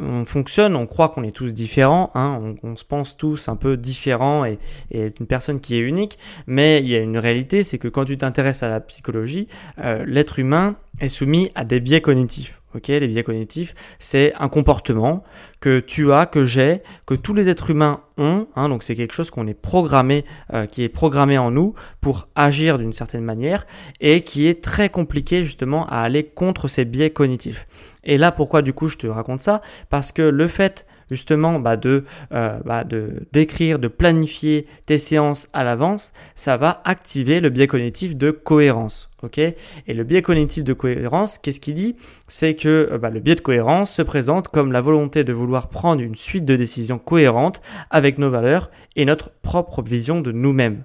on 0.00 0.24
fonctionne, 0.24 0.74
on 0.74 0.86
croit 0.86 1.10
qu'on 1.10 1.22
est 1.22 1.30
tous 1.30 1.52
différents, 1.52 2.10
hein, 2.14 2.56
on, 2.62 2.74
se 2.74 2.84
pense 2.84 3.16
tous 3.16 3.48
un 3.48 3.56
peu 3.56 3.76
différents 3.76 4.44
et, 4.44 4.58
et 4.90 5.12
une 5.20 5.26
personne 5.26 5.60
qui 5.60 5.76
est 5.76 5.80
unique. 5.80 6.18
Mais 6.46 6.80
il 6.80 6.88
y 6.88 6.96
a 6.96 7.00
une 7.00 7.18
réalité, 7.18 7.62
c'est 7.62 7.78
que 7.78 7.88
quand 7.88 8.04
tu 8.04 8.18
t'intéresses 8.18 8.62
à 8.62 8.68
la 8.68 8.80
psychologie, 8.80 9.48
euh, 9.78 10.04
l'être 10.06 10.38
humain 10.38 10.76
est 11.00 11.08
soumis 11.08 11.50
à 11.54 11.64
des 11.64 11.80
biais 11.80 12.00
cognitifs. 12.00 12.60
Les 12.86 13.08
biais 13.08 13.24
cognitifs, 13.24 13.74
c'est 13.98 14.32
un 14.38 14.48
comportement 14.48 15.22
que 15.60 15.80
tu 15.80 16.12
as, 16.12 16.26
que 16.26 16.44
j'ai, 16.44 16.82
que 17.06 17.14
tous 17.14 17.34
les 17.34 17.48
êtres 17.48 17.70
humains 17.70 18.02
ont. 18.16 18.46
Hein, 18.56 18.68
donc 18.68 18.82
c'est 18.82 18.94
quelque 18.94 19.12
chose 19.12 19.30
qu'on 19.30 19.46
est 19.46 19.54
programmé, 19.54 20.24
euh, 20.52 20.66
qui 20.66 20.84
est 20.84 20.88
programmé 20.88 21.38
en 21.38 21.50
nous 21.50 21.74
pour 22.00 22.28
agir 22.34 22.78
d'une 22.78 22.92
certaine 22.92 23.24
manière 23.24 23.66
et 24.00 24.22
qui 24.22 24.46
est 24.46 24.62
très 24.62 24.88
compliqué 24.88 25.44
justement 25.44 25.86
à 25.86 26.00
aller 26.00 26.24
contre 26.24 26.68
ces 26.68 26.84
biais 26.84 27.10
cognitifs. 27.10 27.66
Et 28.04 28.18
là, 28.18 28.32
pourquoi 28.32 28.62
du 28.62 28.72
coup 28.72 28.88
je 28.88 28.96
te 28.96 29.06
raconte 29.06 29.40
ça? 29.40 29.60
Parce 29.90 30.12
que 30.12 30.22
le 30.22 30.48
fait 30.48 30.86
justement 31.10 31.58
bah, 31.60 31.76
de 31.76 32.04
euh, 32.32 32.58
bah, 32.64 32.84
de 32.84 33.26
d'écrire, 33.32 33.78
de 33.78 33.88
planifier 33.88 34.66
tes 34.86 34.98
séances 34.98 35.48
à 35.52 35.64
l'avance, 35.64 36.12
ça 36.34 36.56
va 36.56 36.80
activer 36.84 37.40
le 37.40 37.48
biais 37.48 37.66
cognitif 37.66 38.16
de 38.16 38.30
cohérence. 38.30 39.10
Et 39.34 39.94
le 39.94 40.04
biais 40.04 40.22
cognitif 40.22 40.62
de 40.62 40.72
cohérence, 40.72 41.38
qu'est-ce 41.38 41.58
qu'il 41.58 41.74
dit? 41.74 41.96
C'est 42.28 42.54
que 42.54 42.88
euh, 42.92 42.98
bah, 42.98 43.10
le 43.10 43.18
biais 43.18 43.34
de 43.34 43.40
cohérence 43.40 43.90
se 43.92 44.02
présente 44.02 44.48
comme 44.48 44.70
la 44.70 44.80
volonté 44.80 45.24
de 45.24 45.32
vouloir 45.32 45.68
prendre 45.68 46.00
une 46.00 46.14
suite 46.14 46.44
de 46.44 46.54
décisions 46.54 46.98
cohérentes 46.98 47.60
avec 47.90 48.18
nos 48.18 48.30
valeurs 48.30 48.70
et 48.94 49.04
notre 49.04 49.30
propre 49.42 49.82
vision 49.82 50.20
de 50.20 50.30
nous-mêmes. 50.30 50.84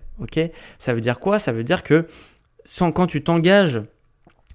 Ça 0.78 0.94
veut 0.94 1.02
dire 1.02 1.20
quoi? 1.20 1.40
Ça 1.40 1.52
veut 1.52 1.64
dire 1.64 1.84
que 1.84 2.06
sans, 2.66 2.92
quand 2.92 3.08
tu 3.08 3.24
t'engages 3.24 3.82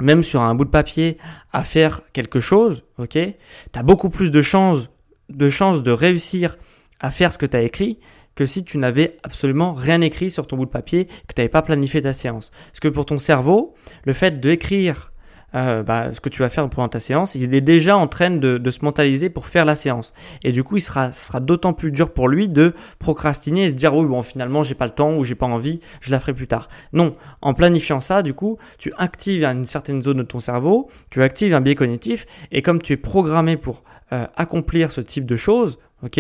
même 0.00 0.22
sur 0.22 0.40
un 0.40 0.54
bout 0.54 0.64
de 0.64 0.70
papier 0.70 1.18
à 1.52 1.64
faire 1.64 2.02
quelque 2.12 2.40
chose, 2.40 2.84
ok, 2.98 3.10
tu 3.12 3.78
as 3.78 3.82
beaucoup 3.82 4.10
plus 4.10 4.30
de 4.30 4.42
chances 4.42 4.88
de 5.28 5.50
chances 5.50 5.82
de 5.82 5.90
réussir 5.90 6.56
à 7.00 7.10
faire 7.10 7.32
ce 7.32 7.38
que 7.38 7.46
tu 7.46 7.56
as 7.56 7.62
écrit 7.62 7.98
que 8.34 8.46
si 8.46 8.64
tu 8.64 8.78
n'avais 8.78 9.16
absolument 9.24 9.72
rien 9.72 10.00
écrit 10.00 10.30
sur 10.30 10.46
ton 10.46 10.56
bout 10.56 10.66
de 10.66 10.70
papier, 10.70 11.06
que 11.06 11.34
tu 11.34 11.40
n'avais 11.40 11.48
pas 11.48 11.62
planifié 11.62 12.02
ta 12.02 12.12
séance. 12.12 12.52
Parce 12.70 12.78
que 12.78 12.86
pour 12.86 13.04
ton 13.04 13.18
cerveau, 13.18 13.74
le 14.04 14.12
fait 14.12 14.38
d'écrire 14.38 15.10
euh, 15.54 15.82
bah, 15.82 16.10
ce 16.12 16.20
que 16.20 16.28
tu 16.28 16.42
vas 16.42 16.48
faire 16.48 16.68
pendant 16.68 16.88
ta 16.88 17.00
séance, 17.00 17.34
il 17.34 17.54
est 17.54 17.60
déjà 17.60 17.96
en 17.96 18.06
train 18.06 18.30
de, 18.30 18.70
se 18.70 18.84
mentaliser 18.84 19.30
pour 19.30 19.46
faire 19.46 19.64
la 19.64 19.74
séance. 19.74 20.12
Et 20.44 20.52
du 20.52 20.62
coup, 20.62 20.76
il 20.76 20.80
sera, 20.80 21.10
ce 21.12 21.26
sera 21.26 21.40
d'autant 21.40 21.72
plus 21.72 21.90
dur 21.90 22.12
pour 22.12 22.28
lui 22.28 22.48
de 22.48 22.74
procrastiner 22.98 23.64
et 23.64 23.70
se 23.70 23.74
dire 23.74 23.94
oui 23.94 24.06
bon 24.06 24.22
finalement 24.22 24.62
j'ai 24.62 24.74
pas 24.74 24.84
le 24.84 24.92
temps 24.92 25.16
ou 25.16 25.24
j'ai 25.24 25.34
pas 25.34 25.46
envie, 25.46 25.80
je 26.00 26.10
la 26.10 26.20
ferai 26.20 26.34
plus 26.34 26.46
tard. 26.46 26.68
Non, 26.92 27.16
en 27.40 27.54
planifiant 27.54 28.00
ça, 28.00 28.22
du 28.22 28.34
coup, 28.34 28.58
tu 28.78 28.92
actives 28.98 29.42
une 29.42 29.64
certaine 29.64 30.02
zone 30.02 30.18
de 30.18 30.22
ton 30.22 30.38
cerveau, 30.38 30.88
tu 31.10 31.22
actives 31.22 31.54
un 31.54 31.60
biais 31.60 31.74
cognitif 31.74 32.26
et 32.52 32.62
comme 32.62 32.80
tu 32.80 32.92
es 32.92 32.96
programmé 32.96 33.56
pour 33.56 33.82
euh, 34.10 34.26
accomplir 34.36 34.90
ce 34.90 35.02
type 35.02 35.26
de 35.26 35.36
choses, 35.36 35.78
ok 36.02 36.18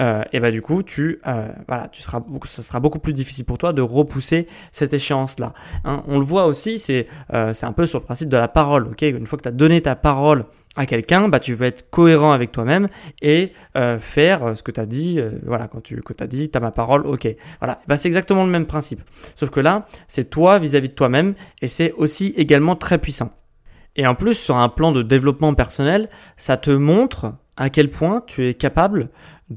euh, 0.00 0.22
Et 0.32 0.40
bah 0.40 0.50
du 0.50 0.62
coup, 0.62 0.82
tu 0.82 1.20
euh, 1.26 1.48
voilà, 1.68 1.88
tu 1.92 2.00
seras 2.00 2.18
beaucoup, 2.18 2.46
ça 2.46 2.62
sera 2.62 2.80
beaucoup 2.80 2.98
plus 2.98 3.12
difficile 3.12 3.44
pour 3.44 3.58
toi 3.58 3.74
de 3.74 3.82
repousser 3.82 4.46
cette 4.72 4.94
échéance 4.94 5.38
là. 5.38 5.52
Hein. 5.84 6.02
on 6.06 6.18
le 6.18 6.24
voit 6.24 6.46
aussi, 6.46 6.78
c'est 6.78 7.06
c'est 7.52 7.66
un 7.66 7.72
peu 7.72 7.86
sur 7.86 7.98
le 7.98 8.04
principe 8.06 8.30
de 8.30 8.38
la 8.38 8.48
parole, 8.48 8.86
ok 8.86 9.02
Une 9.02 9.26
fois 9.26 9.36
que 9.36 9.42
tu 9.42 9.50
as 9.50 9.52
donné 9.52 9.82
ta 9.82 9.96
parole 9.96 10.46
à 10.76 10.86
quelqu'un, 10.86 11.28
bah 11.28 11.38
tu 11.38 11.52
veux 11.52 11.66
être 11.66 11.90
cohérent 11.90 12.32
avec 12.32 12.52
toi-même 12.52 12.88
et 13.20 13.52
faire 13.98 14.56
ce 14.56 14.62
que 14.62 14.70
tu 14.70 14.80
as 14.80 14.86
dit. 14.86 15.20
voilà, 15.44 15.68
quand 15.68 15.82
tu 15.82 16.00
que 16.00 16.14
as 16.24 16.26
dit, 16.26 16.50
tu 16.50 16.56
as 16.56 16.60
ma 16.62 16.70
parole, 16.70 17.06
ok. 17.06 17.28
Voilà, 17.60 17.82
bah 17.86 17.98
c'est 17.98 18.08
exactement 18.08 18.44
le 18.44 18.50
même 18.50 18.66
principe. 18.66 19.02
Sauf 19.34 19.50
que 19.50 19.60
là, 19.60 19.86
c'est 20.08 20.30
toi 20.30 20.58
vis-à-vis 20.58 20.86
-vis 20.86 20.90
de 20.90 20.94
toi-même 20.94 21.34
et 21.60 21.68
c'est 21.68 21.92
aussi 21.92 22.32
également 22.38 22.76
très 22.76 22.96
puissant. 22.96 23.30
Et 23.96 24.06
en 24.06 24.14
plus, 24.14 24.34
sur 24.34 24.56
un 24.56 24.68
plan 24.68 24.92
de 24.92 25.02
développement 25.02 25.54
personnel, 25.54 26.08
ça 26.36 26.56
te 26.56 26.70
montre 26.70 27.32
à 27.56 27.70
quel 27.70 27.90
point 27.90 28.22
tu 28.26 28.46
es 28.46 28.54
capable 28.54 29.08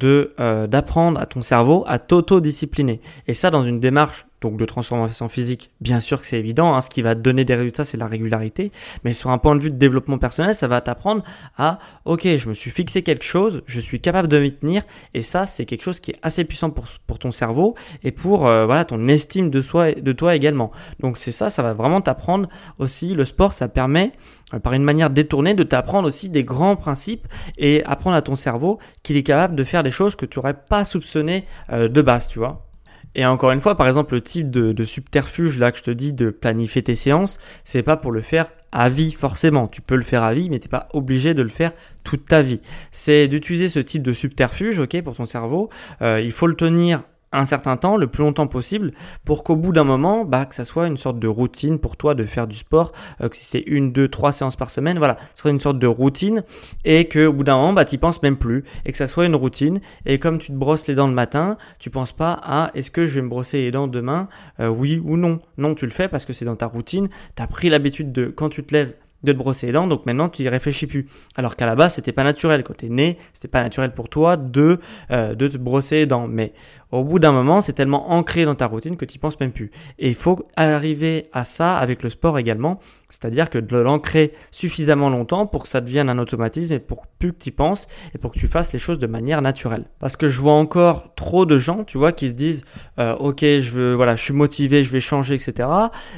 euh, 0.04 0.68
d'apprendre 0.68 1.20
à 1.20 1.26
ton 1.26 1.42
cerveau 1.42 1.84
à 1.88 2.00
t'auto-discipliner. 2.00 3.02
Et 3.28 3.34
ça, 3.34 3.50
dans 3.50 3.64
une 3.64 3.80
démarche 3.80 4.28
donc 4.42 4.58
de 4.58 4.66
transformation 4.66 5.28
physique, 5.30 5.72
bien 5.82 6.00
sûr 6.00 6.22
que 6.22 6.28
c'est 6.28 6.40
évident. 6.40 6.74
Hein, 6.74 6.82
ce 6.82 6.90
qui 6.90 7.02
va 7.02 7.16
donner 7.16 7.46
des 7.46 7.56
résultats, 7.56 7.84
c'est 7.84 7.98
la 7.98 8.08
régularité. 8.08 8.72
Mais 9.04 9.12
sur 9.12 9.30
un 9.30 9.38
point 9.38 9.56
de 9.56 9.62
vue 9.62 9.72
de 9.72 9.78
développement 9.78 10.18
personnel, 10.18 10.56
ça 10.56 10.68
va 10.68 10.82
t'apprendre 10.82 11.24
à, 11.58 11.80
ok, 12.06 12.24
je 12.38 12.48
me 12.48 12.54
suis 12.54 12.72
fixé 12.72 13.04
quelque 13.04 13.26
chose, 13.26 13.64
je 13.66 13.80
suis 13.80 14.00
capable 14.00 14.28
de 14.28 14.40
m'y 14.40 14.54
tenir. 14.54 14.84
Et 15.14 15.22
ça, 15.22 15.46
c'est 15.46 15.66
quelque 15.66 15.84
chose 15.84 16.00
qui 16.00 16.12
est 16.12 16.20
assez 16.24 16.46
puissant 16.46 16.70
pour, 16.70 16.86
pour 17.06 17.20
ton 17.20 17.32
cerveau 17.32 17.76
et 18.04 18.12
pour 18.12 18.48
euh, 18.48 18.66
voilà 18.66 18.86
ton 18.86 19.08
estime 19.08 19.50
de 19.50 19.62
soi, 19.62 19.94
de 19.94 20.12
toi 20.12 20.36
également. 20.36 20.72
Donc 21.00 21.18
c'est 21.18 21.32
ça, 21.32 21.50
ça 21.50 21.62
va 21.62 21.74
vraiment 21.74 22.02
t'apprendre 22.02 22.50
aussi. 22.78 23.14
Le 23.14 23.26
sport, 23.26 23.54
ça 23.54 23.68
permet 23.68 24.14
euh, 24.54 24.60
par 24.60 24.74
une 24.74 24.84
manière 24.84 25.10
détournée 25.10 25.54
de 25.54 25.64
t'apprendre 25.64 26.08
aussi 26.08 26.30
des 26.30 26.44
grands 26.44 26.76
principes 26.76 27.28
et 27.58 27.84
apprendre 27.86 28.16
à 28.16 28.22
ton 28.22 28.36
cerveau 28.36 28.80
qu'il 29.04 29.18
est 29.18 29.24
capable 29.24 29.56
de 29.56 29.64
faire 29.64 29.84
des 29.84 29.92
choses 29.92 30.16
que 30.16 30.26
tu 30.26 30.40
n'aurais 30.40 30.54
pas 30.54 30.86
soupçonné 30.86 31.46
euh, 31.72 31.88
de 31.88 32.02
base, 32.02 32.28
tu 32.28 32.40
vois. 32.40 32.69
Et 33.16 33.26
encore 33.26 33.52
une 33.52 33.60
fois, 33.60 33.76
par 33.76 33.88
exemple, 33.88 34.14
le 34.14 34.22
type 34.22 34.52
de, 34.52 34.86
subterfuge 34.86 35.58
là 35.58 35.72
que 35.72 35.80
je 35.80 35.84
te 35.84 35.92
dis 35.92 36.14
de 36.14 36.30
planifier 36.30 36.84
tes 36.84 36.96
séances, 36.96 37.40
c'est 37.64 37.84
pas 37.84 37.98
pour 37.98 38.12
le 38.12 38.22
faire 38.22 38.50
à 38.72 38.90
vie 38.90 39.12
forcément. 39.12 39.68
Tu 39.68 39.82
peux 39.82 39.96
le 39.96 40.04
faire 40.04 40.24
à 40.24 40.34
vie, 40.34 40.50
mais 40.50 40.60
t'es 40.60 40.70
pas 40.70 40.88
obligé 40.94 41.34
de 41.34 41.42
le 41.42 41.50
faire 41.50 41.72
toute 42.04 42.26
ta 42.26 42.42
vie. 42.42 42.62
C'est 42.92 43.28
d'utiliser 43.28 43.68
ce 43.68 43.80
type 43.80 44.04
de 44.04 44.14
subterfuge, 44.14 44.80
ok, 44.80 45.02
pour 45.02 45.16
ton 45.16 45.26
cerveau. 45.26 45.70
Euh, 46.02 46.22
il 46.22 46.32
faut 46.32 46.48
le 46.48 46.56
tenir 46.56 47.04
un 47.32 47.46
certain 47.46 47.78
temps, 47.78 47.98
le 47.98 48.08
plus 48.08 48.24
longtemps 48.24 48.48
possible, 48.48 48.94
pour 49.26 49.44
qu'au 49.44 49.56
bout 49.56 49.72
d'un 49.72 49.84
moment, 49.84 50.26
bah, 50.26 50.46
que 50.46 50.56
ça 50.56 50.66
soit 50.66 50.88
une 50.88 50.98
sorte 50.98 51.20
de 51.20 51.28
routine 51.28 51.80
pour 51.80 51.98
toi 51.98 52.16
de 52.16 52.26
faire 52.26 52.48
du 52.48 52.56
sport, 52.56 52.92
euh, 53.22 53.30
que 53.30 53.36
si 53.36 53.46
c'est 53.46 53.64
une, 53.66 53.92
deux, 53.92 54.08
trois 54.08 54.32
séances 54.32 54.56
par 54.56 54.70
semaine, 54.70 54.98
voilà, 54.98 55.18
ce 55.36 55.42
serait 55.42 55.52
une 55.52 55.60
sorte 55.60 55.80
de 55.80 55.88
routine, 55.88 56.44
et 56.86 57.06
que 57.06 57.28
au 57.28 57.34
bout 57.34 57.44
d'un 57.44 57.58
moment, 57.58 57.74
bah, 57.74 57.86
t'y 57.86 57.98
penses 57.98 58.22
même 58.24 58.38
plus, 58.38 58.64
et 58.86 58.92
que 58.92 58.98
ça 58.98 59.08
soit 59.08 59.26
une 59.26 59.36
routine, 59.36 59.80
et 60.06 60.20
comme 60.20 60.40
tu 60.40 60.52
te 60.52 60.58
brosses 60.58 60.88
les 60.88 60.96
dents 60.96 61.08
le 61.08 61.14
matin, 61.14 61.58
tu 61.80 61.90
penses 61.90 62.14
pas 62.14 62.40
à 62.44 62.72
est-ce 62.74 62.92
que 62.92 63.06
je 63.06 63.16
vais 63.16 63.22
me 63.22 63.30
brosser 63.30 63.60
les 63.60 63.72
dents 63.72 63.88
demain, 63.88 64.28
euh, 64.60 64.68
oui 64.68 65.02
ou 65.04 65.18
non. 65.18 65.40
Non, 65.58 65.76
tu 65.76 65.86
le 65.86 65.92
fais 65.92 66.08
parce 66.08 66.26
que 66.26 66.34
c'est 66.34 66.46
dans 66.46 66.56
ta 66.56 66.68
routine, 66.68 67.10
t'as 67.36 67.48
pris 67.48 67.70
l'habitude 67.70 68.12
de, 68.12 68.28
quand 68.28 68.50
tu 68.50 68.64
te 68.64 68.74
lèves, 68.74 68.94
de 69.24 69.34
te 69.34 69.38
brosser 69.38 69.68
les 69.68 69.74
dents, 69.74 69.88
donc 69.88 70.06
maintenant 70.06 70.30
tu 70.30 70.44
y 70.44 70.50
réfléchis 70.50 70.88
plus. 70.88 71.08
Alors 71.36 71.56
qu'à 71.56 71.66
la 71.66 71.76
base 71.76 71.96
c'était 71.96 72.12
pas 72.12 72.24
naturel, 72.24 72.64
quand 72.64 72.78
t'es 72.78 72.90
né, 72.90 73.18
c'était 73.34 73.48
pas 73.48 73.62
naturel 73.62 73.94
pour 73.94 74.10
toi 74.10 74.38
de, 74.38 74.80
euh, 75.12 75.36
de 75.36 75.48
te 75.48 75.58
brosser 75.58 75.96
les 75.96 76.06
dents. 76.06 76.28
Mais 76.28 76.54
au 76.92 77.04
bout 77.04 77.20
d'un 77.20 77.32
moment, 77.32 77.62
c'est 77.62 77.74
tellement 77.74 78.12
ancré 78.12 78.46
dans 78.46 78.56
ta 78.56 78.66
routine 78.66 78.98
que 78.98 79.06
tu 79.06 79.20
penses 79.20 79.40
même 79.40 79.52
plus. 79.52 79.70
Et 80.00 80.10
il 80.10 80.16
faut 80.16 80.44
arriver 80.56 81.28
à 81.34 81.44
ça 81.44 81.78
avec 81.78 82.02
le 82.02 82.10
sport 82.10 82.40
également, 82.40 82.80
c'est-à-dire 83.10 83.50
que 83.50 83.60
de 83.60 83.78
l'ancrer 83.78 84.34
suffisamment 84.50 85.10
longtemps 85.10 85.46
pour 85.46 85.64
que 85.64 85.70
ça 85.70 85.82
devienne 85.82 86.10
un 86.10 86.18
automatisme 86.18 86.74
et 86.74 86.80
pour 86.80 87.06
plus 87.06 87.34
que 87.34 87.38
tu 87.38 87.52
penses 87.52 87.88
et 88.16 88.18
pour 88.18 88.32
que 88.32 88.40
tu 88.40 88.48
fasses 88.48 88.74
les 88.74 88.80
choses 88.80 88.98
de 88.98 89.06
manière 89.06 89.42
naturelle. 89.42 89.86
Parce 90.00 90.16
que 90.16 90.30
je 90.30 90.42
vois 90.42 90.54
encore 90.54 91.14
trop 91.16 91.46
de 91.46 91.60
gens, 91.60 91.84
tu 91.84 92.00
vois, 92.00 92.12
qui 92.12 92.30
se 92.30 92.34
disent, 92.34 92.64
euh, 92.98 93.16
ok, 93.18 93.42
je 93.42 93.70
veux, 93.70 93.94
voilà, 93.94 94.16
je 94.16 94.24
suis 94.24 94.34
motivé, 94.34 94.84
je 94.84 94.92
vais 94.92 95.00
changer, 95.00 95.36
etc. 95.36 95.70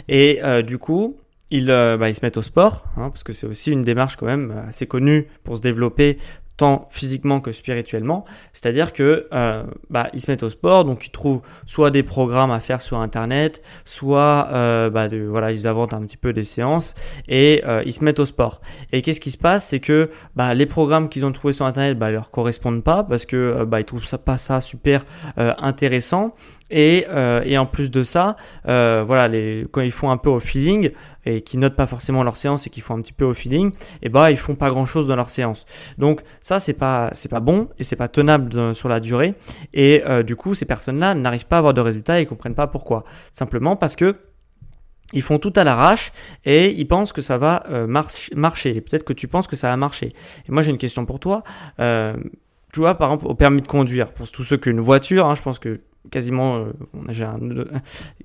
Et 0.07 0.39
euh, 0.43 0.61
du 0.61 0.77
coup, 0.77 1.17
ils, 1.51 1.69
euh, 1.69 1.97
bah, 1.97 2.09
ils 2.09 2.15
se 2.15 2.25
mettent 2.25 2.37
au 2.37 2.41
sport, 2.41 2.85
hein, 2.97 3.09
parce 3.09 3.23
que 3.23 3.33
c'est 3.33 3.47
aussi 3.47 3.71
une 3.71 3.83
démarche 3.83 4.15
quand 4.15 4.25
même 4.25 4.63
assez 4.67 4.87
connue 4.87 5.27
pour 5.43 5.57
se 5.57 5.61
développer 5.61 6.17
tant 6.61 6.87
physiquement 6.91 7.39
que 7.39 7.51
spirituellement. 7.53 8.23
C'est-à-dire 8.53 8.93
que 8.93 9.27
euh, 9.33 9.63
bah, 9.89 10.09
ils 10.13 10.21
se 10.21 10.29
mettent 10.29 10.43
au 10.43 10.49
sport, 10.49 10.85
donc 10.85 11.07
ils 11.07 11.09
trouvent 11.09 11.41
soit 11.65 11.89
des 11.89 12.03
programmes 12.03 12.51
à 12.51 12.59
faire 12.59 12.81
sur 12.81 12.99
Internet, 12.99 13.63
soit 13.83 14.47
euh, 14.51 14.91
bah, 14.91 15.07
voilà, 15.27 15.51
ils 15.51 15.65
inventent 15.65 15.95
un 15.95 16.01
petit 16.01 16.17
peu 16.17 16.33
des 16.33 16.43
séances 16.43 16.93
et 17.27 17.63
euh, 17.65 17.81
ils 17.87 17.93
se 17.93 18.03
mettent 18.03 18.19
au 18.19 18.27
sport. 18.27 18.61
Et 18.91 19.01
qu'est-ce 19.01 19.19
qui 19.19 19.31
se 19.31 19.39
passe, 19.39 19.69
c'est 19.69 19.79
que 19.79 20.11
bah, 20.35 20.53
les 20.53 20.67
programmes 20.67 21.09
qu'ils 21.09 21.25
ont 21.25 21.31
trouvés 21.31 21.53
sur 21.53 21.65
Internet 21.65 21.97
bah, 21.97 22.11
leur 22.11 22.29
correspondent 22.29 22.83
pas 22.83 23.03
parce 23.03 23.25
que 23.25 23.35
euh, 23.35 23.65
bah, 23.65 23.79
ils 23.79 23.85
trouvent 23.85 24.05
ça 24.05 24.19
pas 24.19 24.37
ça 24.37 24.61
super 24.61 25.03
euh, 25.39 25.55
intéressant. 25.57 26.35
Et, 26.71 27.05
et 27.45 27.57
en 27.57 27.65
plus 27.65 27.91
de 27.91 28.03
ça, 28.03 28.35
voilà, 28.65 29.27
les, 29.27 29.67
quand 29.71 29.81
ils 29.81 29.91
font 29.91 30.09
un 30.09 30.17
peu 30.17 30.29
au 30.29 30.39
feeling, 30.39 30.91
et 31.25 31.41
qui 31.41 31.57
notent 31.57 31.75
pas 31.75 31.87
forcément 31.87 32.23
leur 32.23 32.37
séance 32.37 32.67
et 32.67 32.69
qui 32.69 32.81
font 32.81 32.97
un 32.97 33.01
petit 33.01 33.13
peu 33.13 33.25
au 33.25 33.33
feeling, 33.33 33.71
et 33.71 33.75
eh 34.03 34.09
bah 34.09 34.31
ils 34.31 34.37
font 34.37 34.55
pas 34.55 34.69
grand 34.69 34.85
chose 34.85 35.07
dans 35.07 35.15
leur 35.15 35.29
séance. 35.29 35.65
Donc 35.97 36.21
ça 36.41 36.59
c'est 36.59 36.73
pas 36.73 37.09
c'est 37.13 37.29
pas 37.29 37.39
bon 37.39 37.69
et 37.77 37.83
c'est 37.83 37.95
pas 37.95 38.07
tenable 38.07 38.73
sur 38.75 38.89
la 38.89 38.99
durée 38.99 39.35
et 39.73 40.03
euh, 40.05 40.23
du 40.23 40.35
coup 40.35 40.55
ces 40.55 40.65
personnes-là 40.65 41.13
n'arrivent 41.13 41.45
pas 41.45 41.57
à 41.57 41.59
avoir 41.59 41.73
de 41.73 41.81
résultats 41.81 42.19
et 42.19 42.25
comprennent 42.25 42.55
pas 42.55 42.67
pourquoi. 42.67 43.03
Simplement 43.33 43.75
parce 43.75 43.95
que 43.95 44.17
ils 45.13 45.21
font 45.21 45.39
tout 45.39 45.53
à 45.57 45.63
l'arrache 45.63 46.13
et 46.45 46.71
ils 46.71 46.87
pensent 46.87 47.11
que 47.11 47.21
ça 47.21 47.37
va 47.37 47.63
euh, 47.69 47.85
marcher. 47.85 48.79
Peut-être 48.79 49.03
que 49.03 49.13
tu 49.13 49.27
penses 49.27 49.47
que 49.47 49.57
ça 49.57 49.67
va 49.67 49.77
marcher. 49.77 50.13
Et 50.47 50.51
moi 50.51 50.63
j'ai 50.63 50.71
une 50.71 50.77
question 50.77 51.05
pour 51.05 51.19
toi. 51.19 51.43
Euh, 51.79 52.15
tu 52.71 52.79
vois, 52.79 52.95
par 52.95 53.09
exemple, 53.09 53.27
au 53.27 53.35
permis 53.35 53.61
de 53.61 53.67
conduire, 53.67 54.13
pour 54.13 54.31
tous 54.31 54.43
ceux 54.43 54.55
qui 54.55 54.69
ont 54.69 54.71
une 54.71 54.79
voiture, 54.79 55.25
hein, 55.25 55.35
je 55.35 55.41
pense 55.41 55.59
que 55.59 55.81
quasiment 56.09 56.57
euh, 56.57 56.73
j'ai 57.09 57.27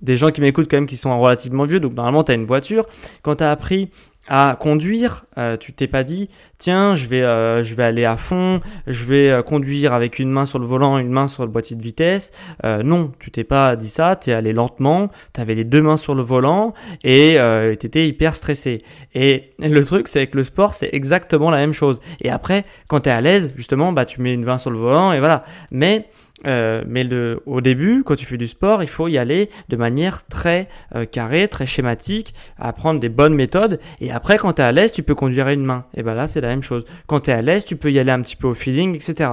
des 0.02 0.16
gens 0.16 0.30
qui 0.30 0.40
m'écoutent 0.40 0.70
quand 0.70 0.78
même 0.78 0.86
qui 0.86 0.96
sont 0.96 1.18
relativement 1.20 1.64
vieux 1.64 1.80
donc 1.80 1.94
normalement 1.94 2.24
tu 2.24 2.32
as 2.32 2.34
une 2.34 2.46
voiture 2.46 2.86
quand 3.22 3.36
tu 3.36 3.44
as 3.44 3.50
appris 3.50 3.90
à 4.28 4.56
conduire, 4.58 5.24
euh, 5.38 5.56
tu 5.56 5.72
t'es 5.72 5.86
pas 5.86 6.02
dit 6.02 6.28
tiens 6.58 6.96
je 6.96 7.06
vais 7.06 7.22
euh, 7.22 7.62
je 7.62 7.74
vais 7.74 7.84
aller 7.84 8.04
à 8.04 8.16
fond, 8.16 8.60
je 8.86 9.04
vais 9.04 9.30
euh, 9.30 9.42
conduire 9.42 9.92
avec 9.94 10.18
une 10.18 10.30
main 10.30 10.46
sur 10.46 10.58
le 10.58 10.66
volant, 10.66 10.98
une 10.98 11.10
main 11.10 11.28
sur 11.28 11.44
le 11.44 11.50
boîtier 11.50 11.76
de 11.76 11.82
vitesse. 11.82 12.32
non, 12.64 13.12
tu 13.18 13.30
t'es 13.30 13.44
pas 13.44 13.76
dit 13.76 13.88
ça, 13.88 14.16
tu 14.16 14.30
es 14.30 14.32
allé 14.32 14.52
lentement, 14.52 15.10
tu 15.32 15.40
avais 15.40 15.54
les 15.54 15.64
deux 15.64 15.82
mains 15.82 15.96
sur 15.96 16.14
le 16.14 16.22
volant 16.22 16.74
et 17.04 17.38
tu 17.78 17.86
étais 17.86 18.08
hyper 18.08 18.34
stressé. 18.34 18.82
Et 19.14 19.52
le 19.58 19.84
truc 19.84 20.08
c'est 20.08 20.26
que 20.26 20.36
le 20.36 20.44
sport 20.44 20.74
c'est 20.74 20.90
exactement 20.92 21.50
la 21.50 21.58
même 21.58 21.72
chose. 21.72 22.00
Et 22.20 22.30
après 22.30 22.64
quand 22.88 23.00
tu 23.00 23.08
es 23.08 23.12
à 23.12 23.20
l'aise, 23.20 23.52
justement 23.56 23.92
bah 23.92 24.04
tu 24.04 24.20
mets 24.20 24.34
une 24.34 24.44
main 24.44 24.58
sur 24.58 24.70
le 24.70 24.78
volant 24.78 25.12
et 25.12 25.18
voilà. 25.18 25.44
Mais 25.70 26.06
euh, 26.46 26.84
mais 26.86 27.04
le, 27.04 27.42
au 27.46 27.60
début, 27.60 28.02
quand 28.04 28.16
tu 28.16 28.26
fais 28.26 28.36
du 28.36 28.46
sport, 28.46 28.82
il 28.82 28.88
faut 28.88 29.08
y 29.08 29.18
aller 29.18 29.48
de 29.68 29.76
manière 29.76 30.26
très 30.26 30.68
euh, 30.94 31.06
carrée, 31.06 31.48
très 31.48 31.66
schématique, 31.66 32.34
apprendre 32.58 33.00
des 33.00 33.08
bonnes 33.08 33.34
méthodes. 33.34 33.80
Et 34.00 34.10
après, 34.10 34.38
quand 34.38 34.54
tu 34.54 34.62
es 34.62 34.64
à 34.64 34.72
l'aise, 34.72 34.92
tu 34.92 35.02
peux 35.02 35.14
conduire 35.14 35.46
à 35.46 35.52
une 35.52 35.64
main. 35.64 35.86
Et 35.94 36.02
ben 36.02 36.14
là, 36.14 36.26
c'est 36.26 36.40
la 36.40 36.48
même 36.48 36.62
chose. 36.62 36.84
Quand 37.06 37.20
tu 37.20 37.30
es 37.30 37.32
à 37.32 37.42
l'aise, 37.42 37.64
tu 37.64 37.76
peux 37.76 37.90
y 37.90 37.98
aller 37.98 38.12
un 38.12 38.20
petit 38.20 38.36
peu 38.36 38.48
au 38.48 38.54
feeling, 38.54 38.94
etc. 38.94 39.30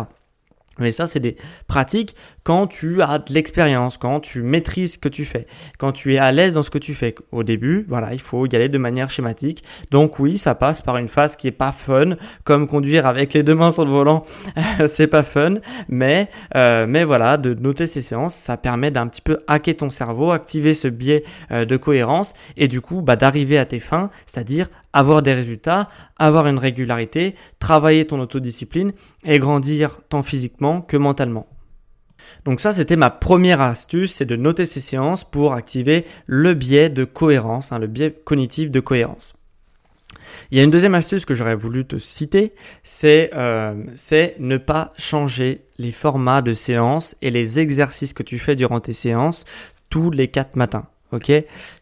Mais 0.80 0.92
ça, 0.92 1.06
c'est 1.06 1.20
des 1.20 1.38
pratiques 1.68 2.16
quand 2.44 2.68
tu 2.68 3.02
as 3.02 3.20
de 3.20 3.34
l'expérience, 3.34 3.98
quand 3.98 4.20
tu 4.20 4.42
maîtrises 4.42 4.94
ce 4.94 4.98
que 4.98 5.10
tu 5.10 5.26
fais, 5.26 5.48
quand 5.78 5.92
tu 5.92 6.14
es 6.14 6.18
à 6.18 6.32
l'aise 6.32 6.54
dans 6.54 6.64
ce 6.64 6.70
que 6.70 6.78
tu 6.78 6.94
fais. 6.94 7.16
Au 7.32 7.44
début, 7.44 7.86
voilà, 7.88 8.14
il 8.14 8.20
faut 8.20 8.46
y 8.46 8.56
aller 8.56 8.70
de 8.70 8.78
manière 8.78 9.10
schématique. 9.10 9.64
Donc 9.92 10.20
oui, 10.20 10.38
ça 10.38 10.56
passe 10.56 10.82
par 10.82 10.98
une 10.98 11.08
phase 11.08 11.36
qui 11.36 11.48
est 11.48 11.52
pas 11.52 11.72
fun, 11.72 12.16
comme 12.44 12.68
conduire 12.68 13.06
avec 13.06 13.34
les 13.34 13.44
deux 13.44 13.56
mains 13.56 13.72
sur 13.72 13.86
le 13.86 13.92
volant, 13.92 14.24
c'est 14.88 15.08
pas 15.08 15.24
fun. 15.24 15.56
Mais 15.88 16.30
euh, 16.56 16.86
mais 16.88 17.04
voilà, 17.04 17.38
de 17.38 17.54
noter 17.54 17.88
ces 17.88 18.02
séances, 18.02 18.36
ça 18.36 18.58
permet 18.58 18.92
d'un 18.92 19.08
petit 19.08 19.22
peu 19.22 19.40
hacker 19.48 19.78
ton 19.78 19.90
cerveau, 19.90 20.32
activer 20.32 20.74
ce 20.74 20.88
biais 20.88 21.24
euh, 21.52 21.66
de 21.66 21.78
cohérence 21.78 22.34
et 22.58 22.68
du 22.68 22.82
coup, 22.82 23.02
bah, 23.02 23.16
d'arriver 23.16 23.58
à 23.58 23.66
tes 23.66 23.80
fins, 23.80 24.10
c'est-à-dire 24.26 24.68
avoir 24.92 25.22
des 25.22 25.34
résultats, 25.34 25.90
avoir 26.18 26.48
une 26.48 26.58
régularité, 26.58 27.36
travailler 27.60 28.06
ton 28.06 28.20
autodiscipline 28.20 28.92
et 29.24 29.40
grandir 29.40 30.00
tant 30.10 30.24
physiquement 30.24 30.82
que 30.82 30.98
mentalement. 30.98 31.48
Donc 32.46 32.60
ça, 32.60 32.74
c'était 32.74 32.96
ma 32.96 33.10
première 33.10 33.62
astuce, 33.62 34.14
c'est 34.14 34.26
de 34.26 34.36
noter 34.36 34.66
ces 34.66 34.80
séances 34.80 35.24
pour 35.24 35.54
activer 35.54 36.06
le 36.26 36.54
biais 36.54 36.90
de 36.90 37.04
cohérence, 37.06 37.72
hein, 37.72 37.80
le 37.80 37.88
biais 37.88 38.12
cognitif 38.12 38.70
de 38.70 38.80
cohérence. 38.80 39.34
Il 40.52 40.58
y 40.58 40.62
a 40.62 40.64
une 40.64 40.72
deuxième 40.72 40.96
astuce 40.96 41.26
que 41.26 41.36
j'aurais 41.36 41.56
voulu 41.56 41.86
te 41.86 41.98
citer, 41.98 42.54
c'est 42.84 43.32
euh, 43.34 43.74
ne 44.40 44.58
pas 44.58 44.94
changer 44.98 45.66
les 45.78 45.92
formats 45.92 46.42
de 46.42 46.54
séances 46.54 47.16
et 47.22 47.32
les 47.32 47.60
exercices 47.60 48.14
que 48.14 48.24
tu 48.24 48.40
fais 48.40 48.56
durant 48.56 48.80
tes 48.80 48.94
séances 48.94 49.46
tous 49.90 50.12
les 50.12 50.28
quatre 50.28 50.56
matins. 50.56 50.88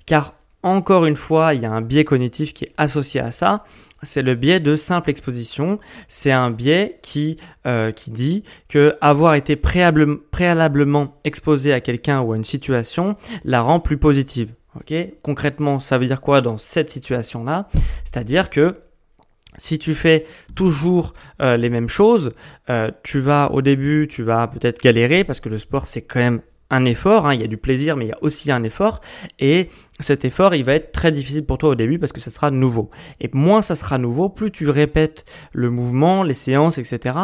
Car 0.06 0.34
encore 0.64 1.06
une 1.06 1.16
fois, 1.16 1.54
il 1.54 1.62
y 1.62 1.66
a 1.66 1.72
un 1.72 1.82
biais 1.82 2.04
cognitif 2.04 2.54
qui 2.54 2.66
est 2.66 2.74
associé 2.78 3.20
à 3.20 3.32
ça. 3.32 3.66
C'est 4.04 4.22
le 4.22 4.36
biais 4.36 4.60
de 4.60 4.76
simple 4.76 5.10
exposition. 5.10 5.80
C'est 6.08 6.32
un 6.32 6.52
biais 6.52 7.00
qui, 7.02 7.38
euh, 7.68 7.92
dit 8.08 8.44
que 8.68 8.96
avoir 9.02 9.36
été 9.36 9.56
préalablement 9.56 11.20
exposé 11.24 11.74
à 11.74 11.82
quelqu'un 11.82 12.22
ou 12.22 12.34
à 12.34 12.36
une 12.36 12.44
situation 12.44 13.16
la 13.44 13.62
rend 13.62 13.80
plus 13.80 13.98
positive. 13.98 14.54
Concrètement, 15.22 15.80
ça 15.80 15.98
veut 15.98 16.08
dire 16.08 16.22
quoi 16.22 16.42
dans 16.42 16.58
cette 16.58 16.90
situation-là? 16.90 17.68
C'est-à-dire 18.06 18.50
que 18.50 18.78
si 19.58 19.78
tu 19.78 19.94
fais 19.94 20.26
toujours 20.56 21.14
euh, 21.42 21.58
les 21.58 21.70
mêmes 21.70 21.90
choses, 21.90 22.34
euh, 22.70 22.90
tu 23.04 23.20
vas 23.20 23.52
au 23.52 23.62
début, 23.62 24.08
tu 24.10 24.24
vas 24.24 24.48
peut-être 24.48 24.82
galérer 24.82 25.24
parce 25.24 25.42
que 25.42 25.50
le 25.50 25.58
sport 25.58 25.88
c'est 25.88 26.04
quand 26.04 26.20
même 26.20 26.42
un 26.72 26.86
effort, 26.86 27.28
hein, 27.28 27.36
il 27.36 27.42
y 27.42 27.44
a 27.44 27.48
du 27.48 27.58
plaisir, 27.58 27.98
mais 27.98 28.06
il 28.06 28.10
y 28.10 28.14
a 28.14 28.18
aussi 28.22 28.52
un 28.52 28.64
effort. 28.64 29.02
Et 29.40 29.68
cet 30.00 30.26
effort, 30.26 30.56
il 30.56 30.64
va 30.64 30.74
être 30.74 30.92
très 30.92 31.12
difficile 31.12 31.46
pour 31.46 31.58
toi 31.58 31.70
au 31.70 31.76
début 31.76 32.00
parce 32.00 32.14
que 32.14 32.22
ça 32.22 32.32
sera 32.32 32.50
nouveau. 32.50 32.90
Et 33.20 33.30
moins 33.34 33.62
ça 33.62 33.76
sera 33.76 33.98
nouveau, 33.98 34.30
plus 34.30 34.52
tu 34.52 34.70
répètes 34.70 35.26
le 35.52 35.70
mouvement, 35.70 36.24
les 36.24 36.34
séances, 36.34 36.78
etc., 36.78 37.16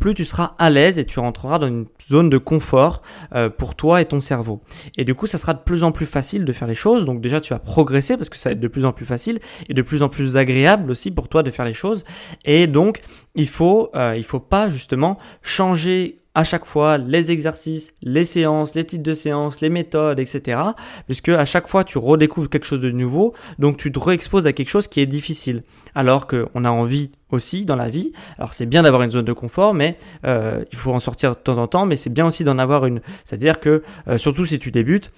plus 0.00 0.14
tu 0.14 0.24
seras 0.24 0.54
à 0.58 0.70
l'aise 0.70 0.98
et 0.98 1.06
tu 1.06 1.20
rentreras 1.20 1.58
dans 1.58 1.68
une 1.68 1.86
zone 2.10 2.28
de 2.28 2.38
confort 2.38 3.00
euh, 3.34 3.48
pour 3.48 3.76
toi 3.76 4.00
et 4.00 4.04
ton 4.04 4.20
cerveau. 4.20 4.60
Et 4.96 5.04
du 5.04 5.14
coup, 5.14 5.26
ça 5.26 5.38
sera 5.38 5.54
de 5.54 5.60
plus 5.60 5.84
en 5.84 5.92
plus 5.92 6.06
facile 6.06 6.44
de 6.44 6.52
faire 6.52 6.68
les 6.68 6.74
choses. 6.74 7.04
Donc 7.04 7.20
déjà, 7.20 7.40
tu 7.40 7.54
vas 7.54 7.60
progresser 7.60 8.16
parce 8.16 8.28
que 8.28 8.36
ça 8.36 8.50
va 8.50 8.54
être 8.54 8.60
de 8.60 8.68
plus 8.68 8.84
en 8.84 8.92
plus 8.92 9.06
facile 9.06 9.38
et 9.68 9.74
de 9.74 9.82
plus 9.82 10.02
en 10.02 10.08
plus 10.08 10.36
agréable 10.36 10.90
aussi 10.90 11.12
pour 11.12 11.28
toi 11.28 11.44
de 11.44 11.50
faire 11.50 11.64
les 11.64 11.74
choses. 11.74 12.04
Et 12.44 12.66
donc, 12.66 13.02
il 13.36 13.48
faut, 13.48 13.90
euh, 13.94 14.14
il 14.16 14.24
faut 14.24 14.40
pas 14.40 14.68
justement 14.68 15.16
changer 15.42 16.25
à 16.36 16.44
chaque 16.44 16.66
fois 16.66 16.98
les 16.98 17.30
exercices, 17.30 17.94
les 18.02 18.26
séances, 18.26 18.74
les 18.74 18.84
types 18.84 19.02
de 19.02 19.14
séances, 19.14 19.62
les 19.62 19.70
méthodes, 19.70 20.20
etc. 20.20 20.60
Puisque 21.06 21.30
à 21.30 21.46
chaque 21.46 21.66
fois 21.66 21.82
tu 21.82 21.96
redécouvres 21.96 22.50
quelque 22.50 22.66
chose 22.66 22.80
de 22.80 22.90
nouveau, 22.90 23.32
donc 23.58 23.78
tu 23.78 23.90
te 23.90 23.98
réexposes 23.98 24.46
à 24.46 24.52
quelque 24.52 24.68
chose 24.68 24.86
qui 24.86 25.00
est 25.00 25.06
difficile. 25.06 25.62
Alors 25.94 26.26
qu'on 26.26 26.64
a 26.64 26.70
envie 26.70 27.10
aussi 27.30 27.64
dans 27.64 27.74
la 27.74 27.88
vie. 27.88 28.12
Alors 28.38 28.52
c'est 28.52 28.66
bien 28.66 28.82
d'avoir 28.82 29.02
une 29.02 29.10
zone 29.10 29.24
de 29.24 29.32
confort, 29.32 29.72
mais 29.72 29.96
euh, 30.26 30.62
il 30.70 30.76
faut 30.76 30.92
en 30.92 31.00
sortir 31.00 31.30
de 31.30 31.40
temps 31.40 31.56
en 31.56 31.68
temps. 31.68 31.86
Mais 31.86 31.96
c'est 31.96 32.12
bien 32.12 32.26
aussi 32.26 32.44
d'en 32.44 32.58
avoir 32.58 32.84
une. 32.84 33.00
C'est-à-dire 33.24 33.58
que 33.58 33.82
euh, 34.06 34.18
surtout 34.18 34.44
si 34.44 34.58
tu 34.58 34.70
débutes, 34.70 35.10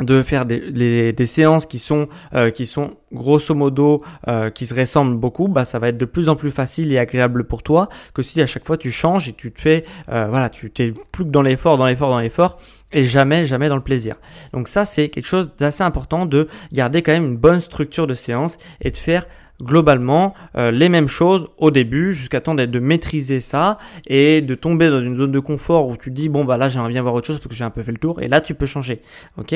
de 0.00 0.22
faire 0.22 0.46
des, 0.46 1.26
séances 1.26 1.66
qui 1.66 1.78
sont 1.78 2.08
euh, 2.34 2.50
qui 2.50 2.66
sont 2.66 2.96
grosso 3.12 3.54
modo 3.54 4.02
euh, 4.28 4.50
qui 4.50 4.66
se 4.66 4.74
ressemblent 4.74 5.16
beaucoup 5.16 5.48
bah 5.48 5.64
ça 5.64 5.78
va 5.78 5.88
être 5.88 5.98
de 5.98 6.04
plus 6.04 6.28
en 6.28 6.36
plus 6.36 6.50
facile 6.50 6.92
et 6.92 6.98
agréable 6.98 7.44
pour 7.44 7.62
toi 7.62 7.88
que 8.14 8.22
si 8.22 8.40
à 8.40 8.46
chaque 8.46 8.64
fois 8.64 8.76
tu 8.76 8.90
changes 8.90 9.28
et 9.28 9.32
tu 9.32 9.50
te 9.50 9.60
fais 9.60 9.84
euh, 10.10 10.26
voilà 10.28 10.50
tu 10.50 10.70
t'es 10.70 10.94
plus 11.12 11.24
que 11.24 11.30
dans 11.30 11.42
l'effort 11.42 11.78
dans 11.78 11.86
l'effort 11.86 12.10
dans 12.10 12.20
l'effort 12.20 12.56
et 12.92 13.04
jamais 13.04 13.44
jamais 13.44 13.68
dans 13.68 13.76
le 13.76 13.82
plaisir. 13.82 14.16
Donc 14.52 14.68
ça 14.68 14.84
c'est 14.84 15.08
quelque 15.08 15.26
chose 15.26 15.52
d'assez 15.58 15.82
important 15.82 16.26
de 16.26 16.48
garder 16.72 17.02
quand 17.02 17.12
même 17.12 17.26
une 17.26 17.36
bonne 17.36 17.60
structure 17.60 18.06
de 18.06 18.14
séance 18.14 18.58
et 18.80 18.90
de 18.90 18.96
faire 18.96 19.26
globalement 19.62 20.34
euh, 20.56 20.70
les 20.70 20.88
mêmes 20.88 21.08
choses 21.08 21.48
au 21.56 21.70
début 21.70 22.14
jusqu'à 22.14 22.40
temps 22.40 22.54
d'être 22.54 22.70
de 22.70 22.78
maîtriser 22.78 23.40
ça 23.40 23.78
et 24.06 24.40
de 24.40 24.54
tomber 24.54 24.88
dans 24.88 25.02
une 25.02 25.16
zone 25.16 25.32
de 25.32 25.40
confort 25.40 25.88
où 25.88 25.96
tu 25.96 26.10
dis 26.10 26.28
bon 26.28 26.44
bah 26.44 26.56
là 26.56 26.68
j'aimerais 26.68 26.90
bien 26.90 27.02
voir 27.02 27.14
autre 27.14 27.26
chose 27.26 27.38
parce 27.38 27.48
que 27.48 27.54
j'ai 27.54 27.64
un 27.64 27.70
peu 27.70 27.82
fait 27.82 27.92
le 27.92 27.98
tour 27.98 28.22
et 28.22 28.28
là 28.28 28.40
tu 28.40 28.54
peux 28.54 28.66
changer 28.66 29.02
ok? 29.36 29.54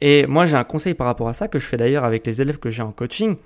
Et 0.00 0.26
moi 0.26 0.46
j'ai 0.46 0.56
un 0.56 0.64
conseil 0.64 0.94
par 0.94 1.06
rapport 1.06 1.28
à 1.28 1.34
ça 1.34 1.48
que 1.48 1.58
je 1.58 1.66
fais 1.66 1.76
d'ailleurs 1.76 2.04
avec 2.04 2.26
les 2.26 2.40
élèves 2.40 2.58
que 2.58 2.70
j'ai 2.70 2.82
en 2.82 2.92
coaching. 2.92 3.36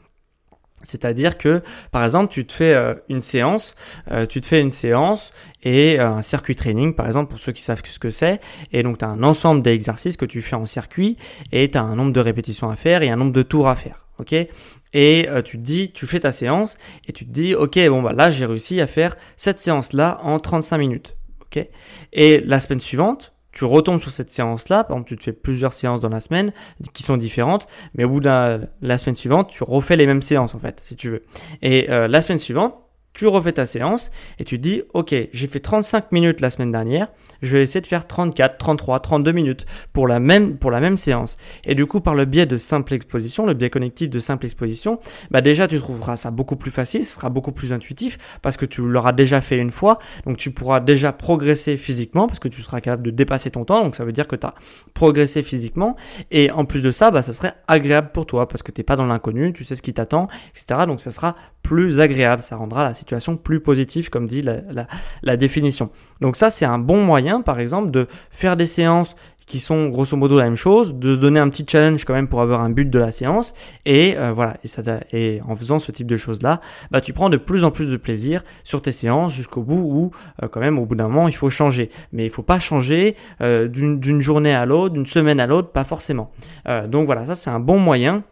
C'est-à-dire 0.82 1.38
que, 1.38 1.62
par 1.90 2.04
exemple, 2.04 2.32
tu 2.32 2.46
te 2.46 2.52
fais 2.52 2.74
euh, 2.74 2.94
une 3.08 3.20
séance, 3.20 3.74
euh, 4.12 4.26
tu 4.26 4.40
te 4.40 4.46
fais 4.46 4.60
une 4.60 4.70
séance 4.70 5.32
et 5.64 5.98
un 5.98 6.22
circuit 6.22 6.54
training, 6.54 6.94
par 6.94 7.06
exemple, 7.06 7.30
pour 7.30 7.40
ceux 7.40 7.52
qui 7.52 7.62
savent 7.62 7.82
ce 7.84 7.98
que 7.98 8.10
c'est. 8.10 8.40
Et 8.72 8.82
donc, 8.82 8.98
tu 8.98 9.04
as 9.04 9.08
un 9.08 9.22
ensemble 9.22 9.62
d'exercices 9.62 10.16
que 10.16 10.26
tu 10.26 10.42
fais 10.42 10.54
en 10.54 10.66
circuit 10.66 11.16
et 11.50 11.70
tu 11.70 11.78
as 11.78 11.82
un 11.82 11.96
nombre 11.96 12.12
de 12.12 12.20
répétitions 12.20 12.70
à 12.70 12.76
faire 12.76 13.02
et 13.02 13.08
un 13.08 13.16
nombre 13.16 13.32
de 13.32 13.42
tours 13.42 13.68
à 13.68 13.74
faire 13.74 14.05
ok? 14.18 14.32
Et 14.92 15.28
euh, 15.28 15.42
tu 15.42 15.58
te 15.58 15.62
dis, 15.62 15.92
tu 15.92 16.06
fais 16.06 16.20
ta 16.20 16.32
séance 16.32 16.78
et 17.06 17.12
tu 17.12 17.26
te 17.26 17.30
dis, 17.30 17.54
ok, 17.54 17.78
bon 17.88 18.02
bah 18.02 18.12
là 18.12 18.30
j'ai 18.30 18.46
réussi 18.46 18.80
à 18.80 18.86
faire 18.86 19.16
cette 19.36 19.58
séance 19.58 19.92
là 19.92 20.18
en 20.22 20.38
35 20.38 20.78
minutes, 20.78 21.16
ok? 21.42 21.66
Et 22.12 22.40
la 22.40 22.60
semaine 22.60 22.80
suivante, 22.80 23.34
tu 23.56 23.64
retombes 23.64 24.00
sur 24.00 24.10
cette 24.10 24.28
séance-là, 24.28 24.84
par 24.84 24.98
exemple, 24.98 25.08
tu 25.08 25.16
te 25.16 25.24
fais 25.24 25.32
plusieurs 25.32 25.72
séances 25.72 26.00
dans 26.00 26.10
la 26.10 26.20
semaine 26.20 26.52
qui 26.92 27.02
sont 27.02 27.16
différentes, 27.16 27.66
mais 27.94 28.04
au 28.04 28.10
bout 28.10 28.20
de 28.20 28.26
la, 28.82 28.98
semaine 28.98 29.16
suivante, 29.16 29.48
tu 29.48 29.64
refais 29.64 29.96
les 29.96 30.06
mêmes 30.06 30.20
séances 30.20 30.54
en 30.54 30.58
fait, 30.58 30.78
si 30.84 30.94
tu 30.94 31.08
veux. 31.08 31.24
Et 31.62 31.88
euh, 31.88 32.06
la 32.06 32.20
semaine 32.20 32.38
suivante, 32.38 32.74
tu 33.16 33.26
refais 33.26 33.52
ta 33.52 33.64
séance 33.64 34.10
et 34.38 34.44
tu 34.44 34.58
dis, 34.58 34.82
ok, 34.92 35.14
j'ai 35.32 35.46
fait 35.46 35.58
35 35.58 36.12
minutes 36.12 36.42
la 36.42 36.50
semaine 36.50 36.70
dernière, 36.70 37.08
je 37.40 37.56
vais 37.56 37.62
essayer 37.62 37.80
de 37.80 37.86
faire 37.86 38.06
34, 38.06 38.58
33, 38.58 39.00
32 39.00 39.32
minutes 39.32 39.66
pour 39.94 40.06
la 40.06 40.20
même, 40.20 40.58
séance. 40.96 41.38
Et 41.64 41.74
du 41.74 41.86
coup, 41.86 42.00
par 42.00 42.14
le 42.14 42.26
biais 42.26 42.44
de 42.44 42.58
simple 42.58 42.92
exposition, 42.92 43.46
le 43.46 43.54
biais 43.54 43.70
connectif 43.70 44.10
de 44.10 44.18
simple 44.18 44.44
exposition, 44.44 45.00
bah 45.30 45.40
déjà, 45.40 45.66
tu 45.66 45.80
trouveras 45.80 46.16
ça 46.16 46.30
beaucoup 46.30 46.56
plus 46.56 46.70
facile, 46.70 47.06
ce 47.06 47.14
sera 47.14 47.30
beaucoup 47.30 47.52
plus 47.52 47.72
intuitif 47.72 48.18
parce 48.42 48.58
que 48.58 48.66
tu 48.66 48.82
l'auras 48.82 49.12
déjà 49.12 49.40
fait 49.40 49.56
une 49.56 49.70
fois, 49.70 49.98
donc 50.26 50.36
tu 50.36 50.50
pourras 50.50 50.80
déjà 50.80 51.12
progresser 51.12 51.78
physiquement 51.78 52.26
parce 52.26 52.38
que 52.38 52.48
tu 52.48 52.62
seras 52.62 52.82
capable 52.82 53.02
de 53.02 53.10
dépasser 53.10 53.50
ton 53.50 53.64
temps, 53.64 53.82
donc 53.82 53.96
ça 53.96 54.04
veut 54.04 54.12
dire 54.12 54.28
que 54.28 54.36
tu 54.36 54.46
as 54.46 54.54
progressé 54.92 55.42
physiquement 55.42 55.96
et 56.30 56.50
en 56.50 56.66
plus 56.66 56.82
de 56.82 56.90
ça, 56.90 57.10
bah, 57.10 57.22
ça 57.22 57.32
serait 57.32 57.54
agréable 57.66 58.10
pour 58.12 58.26
toi 58.26 58.46
parce 58.46 58.62
que 58.62 58.72
tu 58.72 58.80
n'es 58.80 58.84
pas 58.84 58.96
dans 58.96 59.06
l'inconnu, 59.06 59.54
tu 59.54 59.64
sais 59.64 59.74
ce 59.74 59.82
qui 59.82 59.94
t'attend, 59.94 60.28
etc. 60.50 60.80
Donc 60.86 61.00
ça 61.00 61.10
sera 61.10 61.34
plus 61.66 61.98
agréable, 61.98 62.42
ça 62.42 62.54
rendra 62.54 62.84
la 62.84 62.94
situation 62.94 63.36
plus 63.36 63.58
positive, 63.58 64.08
comme 64.08 64.28
dit 64.28 64.40
la, 64.40 65.36
définition. 65.36 65.90
Donc 66.20 66.36
ça, 66.36 66.48
c'est 66.48 66.64
un 66.64 66.78
bon 66.78 67.02
moyen, 67.02 67.40
par 67.40 67.58
exemple, 67.58 67.90
de 67.90 68.06
faire 68.30 68.56
des 68.56 68.66
séances 68.66 69.16
qui 69.46 69.58
sont 69.58 69.88
grosso 69.88 70.16
modo 70.16 70.38
la 70.38 70.44
même 70.44 70.56
chose, 70.56 70.94
de 70.94 71.14
se 71.14 71.18
donner 71.18 71.40
un 71.40 71.48
petit 71.48 71.64
challenge 71.68 72.04
quand 72.04 72.14
même 72.14 72.28
pour 72.28 72.40
avoir 72.40 72.60
un 72.60 72.70
but 72.70 72.88
de 72.88 72.98
la 73.00 73.10
séance, 73.10 73.52
et 73.84 74.16
euh, 74.16 74.32
voilà, 74.32 74.56
et, 74.62 74.68
ça, 74.68 74.82
et 75.12 75.40
en 75.46 75.56
faisant 75.56 75.80
ce 75.80 75.90
type 75.90 76.06
de 76.06 76.16
choses-là, 76.16 76.60
bah, 76.92 77.00
tu 77.00 77.12
prends 77.12 77.30
de 77.30 77.36
plus 77.36 77.64
en 77.64 77.72
plus 77.72 77.86
de 77.86 77.96
plaisir 77.96 78.44
sur 78.62 78.80
tes 78.80 78.92
séances 78.92 79.34
jusqu'au 79.34 79.62
bout 79.62 79.74
où 79.74 80.10
euh, 80.42 80.48
quand 80.48 80.60
même 80.60 80.78
au 80.78 80.86
bout 80.86 80.94
d'un 80.94 81.08
moment 81.08 81.26
il 81.26 81.34
faut 81.34 81.50
changer. 81.50 81.90
Mais 82.12 82.24
il 82.24 82.30
faut 82.30 82.42
pas 82.42 82.60
changer 82.60 83.16
euh, 83.40 83.66
d'une 83.66 84.20
journée 84.20 84.54
à 84.54 84.66
l'autre, 84.66 84.94
d'une 84.94 85.06
semaine 85.06 85.40
à 85.40 85.48
l'autre, 85.48 85.70
pas 85.70 85.84
forcément. 85.84 86.30
donc 86.88 87.06
voilà, 87.06 87.26
ça 87.26 87.34
c'est 87.34 87.50
un 87.50 87.60
bon 87.60 87.78
moyen 87.78 88.22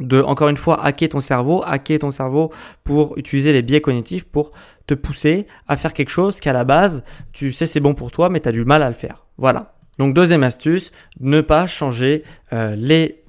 de, 0.00 0.20
encore 0.20 0.48
une 0.48 0.56
fois, 0.56 0.84
hacker 0.84 1.10
ton 1.10 1.20
cerveau, 1.20 1.62
hacker 1.64 2.00
ton 2.00 2.10
cerveau 2.10 2.52
pour 2.82 3.16
utiliser 3.16 3.52
les 3.52 3.62
biais 3.62 3.80
cognitifs 3.80 4.24
pour 4.24 4.52
te 4.86 4.94
pousser 4.94 5.46
à 5.68 5.76
faire 5.76 5.92
quelque 5.92 6.10
chose 6.10 6.40
qu'à 6.40 6.52
la 6.52 6.64
base, 6.64 7.04
tu 7.32 7.52
sais 7.52 7.66
c'est 7.66 7.80
bon 7.80 7.94
pour 7.94 8.10
toi, 8.10 8.28
mais 8.28 8.40
tu 8.40 8.48
as 8.48 8.52
du 8.52 8.64
mal 8.64 8.82
à 8.82 8.88
le 8.88 8.94
faire. 8.94 9.26
Voilà. 9.38 9.74
Donc 9.98 10.14
deuxième 10.14 10.42
astuce, 10.42 10.90
ne 11.20 11.40
pas 11.40 11.66
changer 11.66 12.24
euh, 12.52 12.74
les 12.76 13.22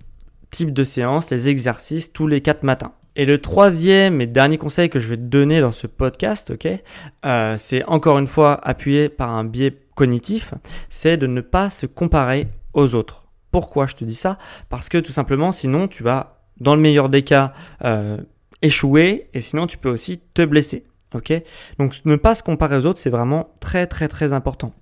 types 0.50 0.74
de 0.74 0.84
séances, 0.84 1.30
les 1.30 1.50
exercices 1.50 2.12
tous 2.12 2.28
les 2.28 2.42
quatre 2.42 2.64
matins. 2.64 2.94
Et 3.18 3.26
le 3.26 3.40
troisième 3.40 4.20
et 4.20 4.28
dernier 4.28 4.58
conseil 4.58 4.90
que 4.90 5.00
je 5.00 5.08
vais 5.08 5.16
te 5.16 5.22
donner 5.22 5.62
dans 5.62 5.72
ce 5.72 5.88
podcast, 5.88 6.52
ok, 6.52 6.68
euh, 7.26 7.56
c'est 7.58 7.86
encore 7.86 8.20
une 8.20 8.28
fois 8.28 8.60
appuyé 8.68 9.08
par 9.08 9.30
un 9.30 9.46
biais 9.46 9.78
cognitif, 9.96 10.54
c'est 10.90 11.16
de 11.16 11.28
ne 11.28 11.42
pas 11.42 11.70
se 11.70 11.86
comparer 11.86 12.48
aux 12.74 12.94
autres. 12.96 13.28
Pourquoi 13.52 13.88
je 13.88 13.96
te 13.96 14.04
dis 14.04 14.16
ça? 14.16 14.38
Parce 14.68 14.90
que 14.90 14.98
tout 14.98 15.14
simplement, 15.14 15.54
sinon 15.54 15.88
tu 15.88 16.04
vas 16.04 16.45
dans 16.60 16.76
le 16.76 16.82
meilleur 16.82 17.10
des 17.10 17.24
cas, 17.24 17.54
euh, 17.84 18.18
échouer 18.62 19.30
et 19.34 19.42
sinon 19.42 19.68
tu 19.68 19.78
peux 19.78 19.90
aussi 19.90 20.20
te 20.34 20.44
blesser. 20.44 20.86
Ok? 21.14 21.34
Donc 21.80 21.96
ne 22.06 22.16
pas 22.16 22.36
se 22.36 22.44
comparer 22.44 22.78
aux 22.78 22.86
autres, 22.86 23.00
c'est 23.00 23.10
vraiment 23.10 23.50
très 23.60 23.88
très 23.88 24.08
très 24.08 24.34
important. 24.34 24.74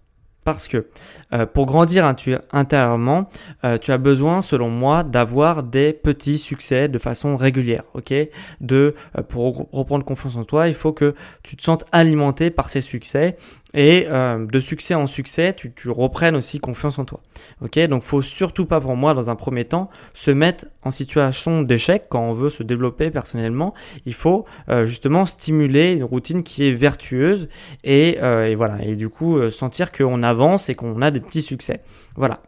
Parce 0.43 0.67
que 0.67 0.87
euh, 1.33 1.45
pour 1.45 1.65
grandir 1.65 2.05
intérieurement, 2.51 3.29
euh, 3.63 3.77
tu 3.77 3.91
as 3.91 3.97
besoin, 3.97 4.41
selon 4.41 4.69
moi, 4.69 5.03
d'avoir 5.03 5.63
des 5.63 5.93
petits 5.93 6.37
succès 6.37 6.89
de 6.89 6.97
façon 6.97 7.37
régulière. 7.37 7.83
Ok? 7.93 8.13
De 8.59 8.93
euh, 9.17 9.23
pour 9.23 9.69
reprendre 9.71 10.03
confiance 10.03 10.35
en 10.35 10.43
toi, 10.43 10.67
il 10.67 10.73
faut 10.73 10.91
que 10.91 11.15
tu 11.43 11.55
te 11.55 11.63
sentes 11.63 11.85
alimenté 11.91 12.49
par 12.49 12.69
ces 12.69 12.81
succès 12.81 13.37
et 13.73 14.07
de 14.07 14.59
succès 14.59 14.93
en 14.93 15.07
succès, 15.07 15.55
tu, 15.55 15.89
reprennes 15.89 16.35
aussi 16.35 16.59
confiance 16.59 16.99
en 16.99 17.05
toi. 17.05 17.19
Ok? 17.61 17.79
Donc, 17.87 18.03
faut 18.03 18.21
surtout 18.21 18.65
pas 18.65 18.79
pour 18.79 18.95
moi, 18.95 19.13
dans 19.13 19.29
un 19.29 19.35
premier 19.35 19.65
temps, 19.65 19.89
se 20.13 20.31
mettre 20.31 20.65
en 20.83 20.91
situation 20.91 21.61
d'échec 21.61 22.05
quand 22.09 22.21
on 22.21 22.33
veut 22.33 22.49
se 22.49 22.63
développer 22.63 23.09
personnellement. 23.09 23.73
Il 24.05 24.13
faut 24.13 24.45
justement 24.85 25.25
stimuler 25.25 25.93
une 25.93 26.03
routine 26.03 26.43
qui 26.43 26.67
est 26.67 26.73
vertueuse 26.73 27.49
et, 27.83 28.17
et 28.19 28.55
voilà. 28.55 28.83
Et 28.83 28.95
du 28.95 29.09
coup, 29.09 29.49
sentir 29.51 29.91
qu'on 29.91 30.23
avance 30.23 30.69
et 30.69 30.75
qu'on 30.75 31.01
a 31.01 31.11
des 31.11 31.19
petits 31.19 31.41
succès. 31.41 31.81
Voilà. 32.15 32.41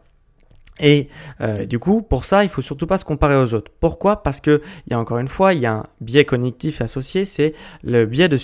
Et 0.80 1.08
euh, 1.40 1.64
du 1.64 1.78
coup, 1.78 2.02
pour 2.02 2.24
ça, 2.24 2.44
il 2.44 2.50
faut 2.50 2.62
surtout 2.62 2.86
pas 2.86 2.98
se 2.98 3.04
comparer 3.04 3.36
aux 3.36 3.54
autres. 3.54 3.70
Pourquoi? 3.80 4.22
Parce 4.22 4.40
que 4.40 4.60
il 4.86 4.92
y 4.92 4.94
a 4.94 4.98
encore 4.98 5.18
une 5.18 5.28
fois, 5.28 5.54
il 5.54 5.60
y 5.60 5.66
a 5.66 5.72
un 5.72 5.86
biais 6.00 6.24
cognitif 6.24 6.80
associé, 6.80 7.24
c'est 7.24 7.54
le 7.82 8.04
biais 8.04 8.28
de 8.28 8.36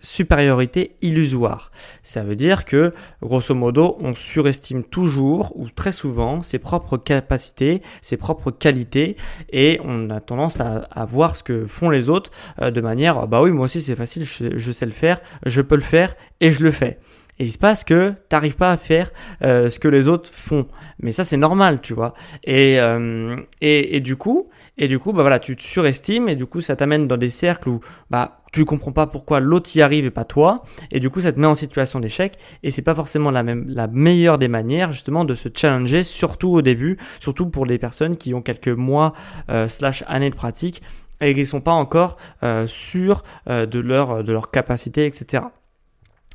supériorité 0.00 0.96
illusoire. 1.00 1.70
Ça 2.02 2.22
veut 2.22 2.36
dire 2.36 2.64
que, 2.64 2.92
grosso 3.22 3.54
modo, 3.54 3.96
on 4.00 4.14
surestime 4.14 4.84
toujours 4.84 5.52
ou 5.56 5.68
très 5.70 5.92
souvent 5.92 6.42
ses 6.42 6.58
propres 6.58 6.98
capacités, 6.98 7.82
ses 8.02 8.16
propres 8.16 8.50
qualités, 8.50 9.16
et 9.50 9.80
on 9.84 10.10
a 10.10 10.20
tendance 10.20 10.60
à, 10.60 10.86
voir 11.08 11.36
ce 11.36 11.42
que 11.42 11.64
font 11.64 11.88
les 11.88 12.08
autres 12.08 12.30
euh, 12.60 12.70
de 12.70 12.80
manière, 12.80 13.26
bah 13.26 13.40
oui, 13.40 13.50
moi 13.50 13.64
aussi 13.64 13.80
c'est 13.80 13.96
facile, 13.96 14.24
je 14.26 14.72
sais 14.72 14.86
le 14.86 14.92
faire, 14.92 15.20
je 15.46 15.62
peux 15.62 15.76
le 15.76 15.80
faire 15.80 16.14
et 16.40 16.52
je 16.52 16.62
le 16.62 16.70
fais. 16.70 16.98
Et 17.38 17.44
il 17.44 17.52
se 17.52 17.58
passe 17.58 17.84
que 17.84 18.14
t'arrives 18.28 18.56
pas 18.56 18.72
à 18.72 18.76
faire 18.76 19.10
euh, 19.42 19.68
ce 19.68 19.78
que 19.78 19.88
les 19.88 20.08
autres 20.08 20.30
font. 20.32 20.66
Mais 21.00 21.12
ça 21.12 21.24
c'est 21.24 21.36
normal, 21.36 21.80
tu 21.80 21.94
vois. 21.94 22.14
Et, 22.44 22.80
euh, 22.80 23.36
et, 23.60 23.96
et, 23.96 24.00
du 24.00 24.16
coup, 24.16 24.46
et 24.76 24.88
du 24.88 24.98
coup, 24.98 25.12
bah 25.12 25.22
voilà, 25.22 25.38
tu 25.38 25.56
te 25.56 25.62
surestimes 25.62 26.28
et 26.28 26.36
du 26.36 26.46
coup 26.46 26.60
ça 26.60 26.76
t'amène 26.76 27.08
dans 27.08 27.16
des 27.16 27.30
cercles 27.30 27.68
où 27.68 27.80
bah 28.10 28.40
tu 28.52 28.64
comprends 28.64 28.92
pas 28.92 29.06
pourquoi 29.06 29.40
l'autre 29.40 29.74
y 29.76 29.82
arrive 29.82 30.06
et 30.06 30.10
pas 30.10 30.24
toi. 30.24 30.62
Et 30.90 31.00
du 31.00 31.10
coup 31.10 31.20
ça 31.20 31.32
te 31.32 31.38
met 31.38 31.46
en 31.46 31.54
situation 31.54 32.00
d'échec. 32.00 32.34
Et 32.62 32.70
c'est 32.70 32.82
pas 32.82 32.94
forcément 32.94 33.30
la 33.30 33.42
même, 33.42 33.66
la 33.68 33.86
meilleure 33.86 34.38
des 34.38 34.48
manières 34.48 34.92
justement 34.92 35.24
de 35.24 35.34
se 35.34 35.48
challenger, 35.54 36.02
surtout 36.02 36.50
au 36.50 36.62
début, 36.62 36.96
surtout 37.20 37.48
pour 37.48 37.66
les 37.66 37.78
personnes 37.78 38.16
qui 38.16 38.34
ont 38.34 38.42
quelques 38.42 38.68
mois 38.68 39.12
euh, 39.50 39.68
slash 39.68 40.04
années 40.08 40.30
de 40.30 40.36
pratique 40.36 40.82
et 41.20 41.34
qui 41.34 41.46
sont 41.46 41.60
pas 41.60 41.72
encore 41.72 42.16
euh, 42.42 42.66
sûrs 42.66 43.24
euh, 43.48 43.66
de 43.66 43.80
leur 43.80 44.22
de 44.22 44.32
leur 44.32 44.50
capacité, 44.50 45.06
etc. 45.06 45.42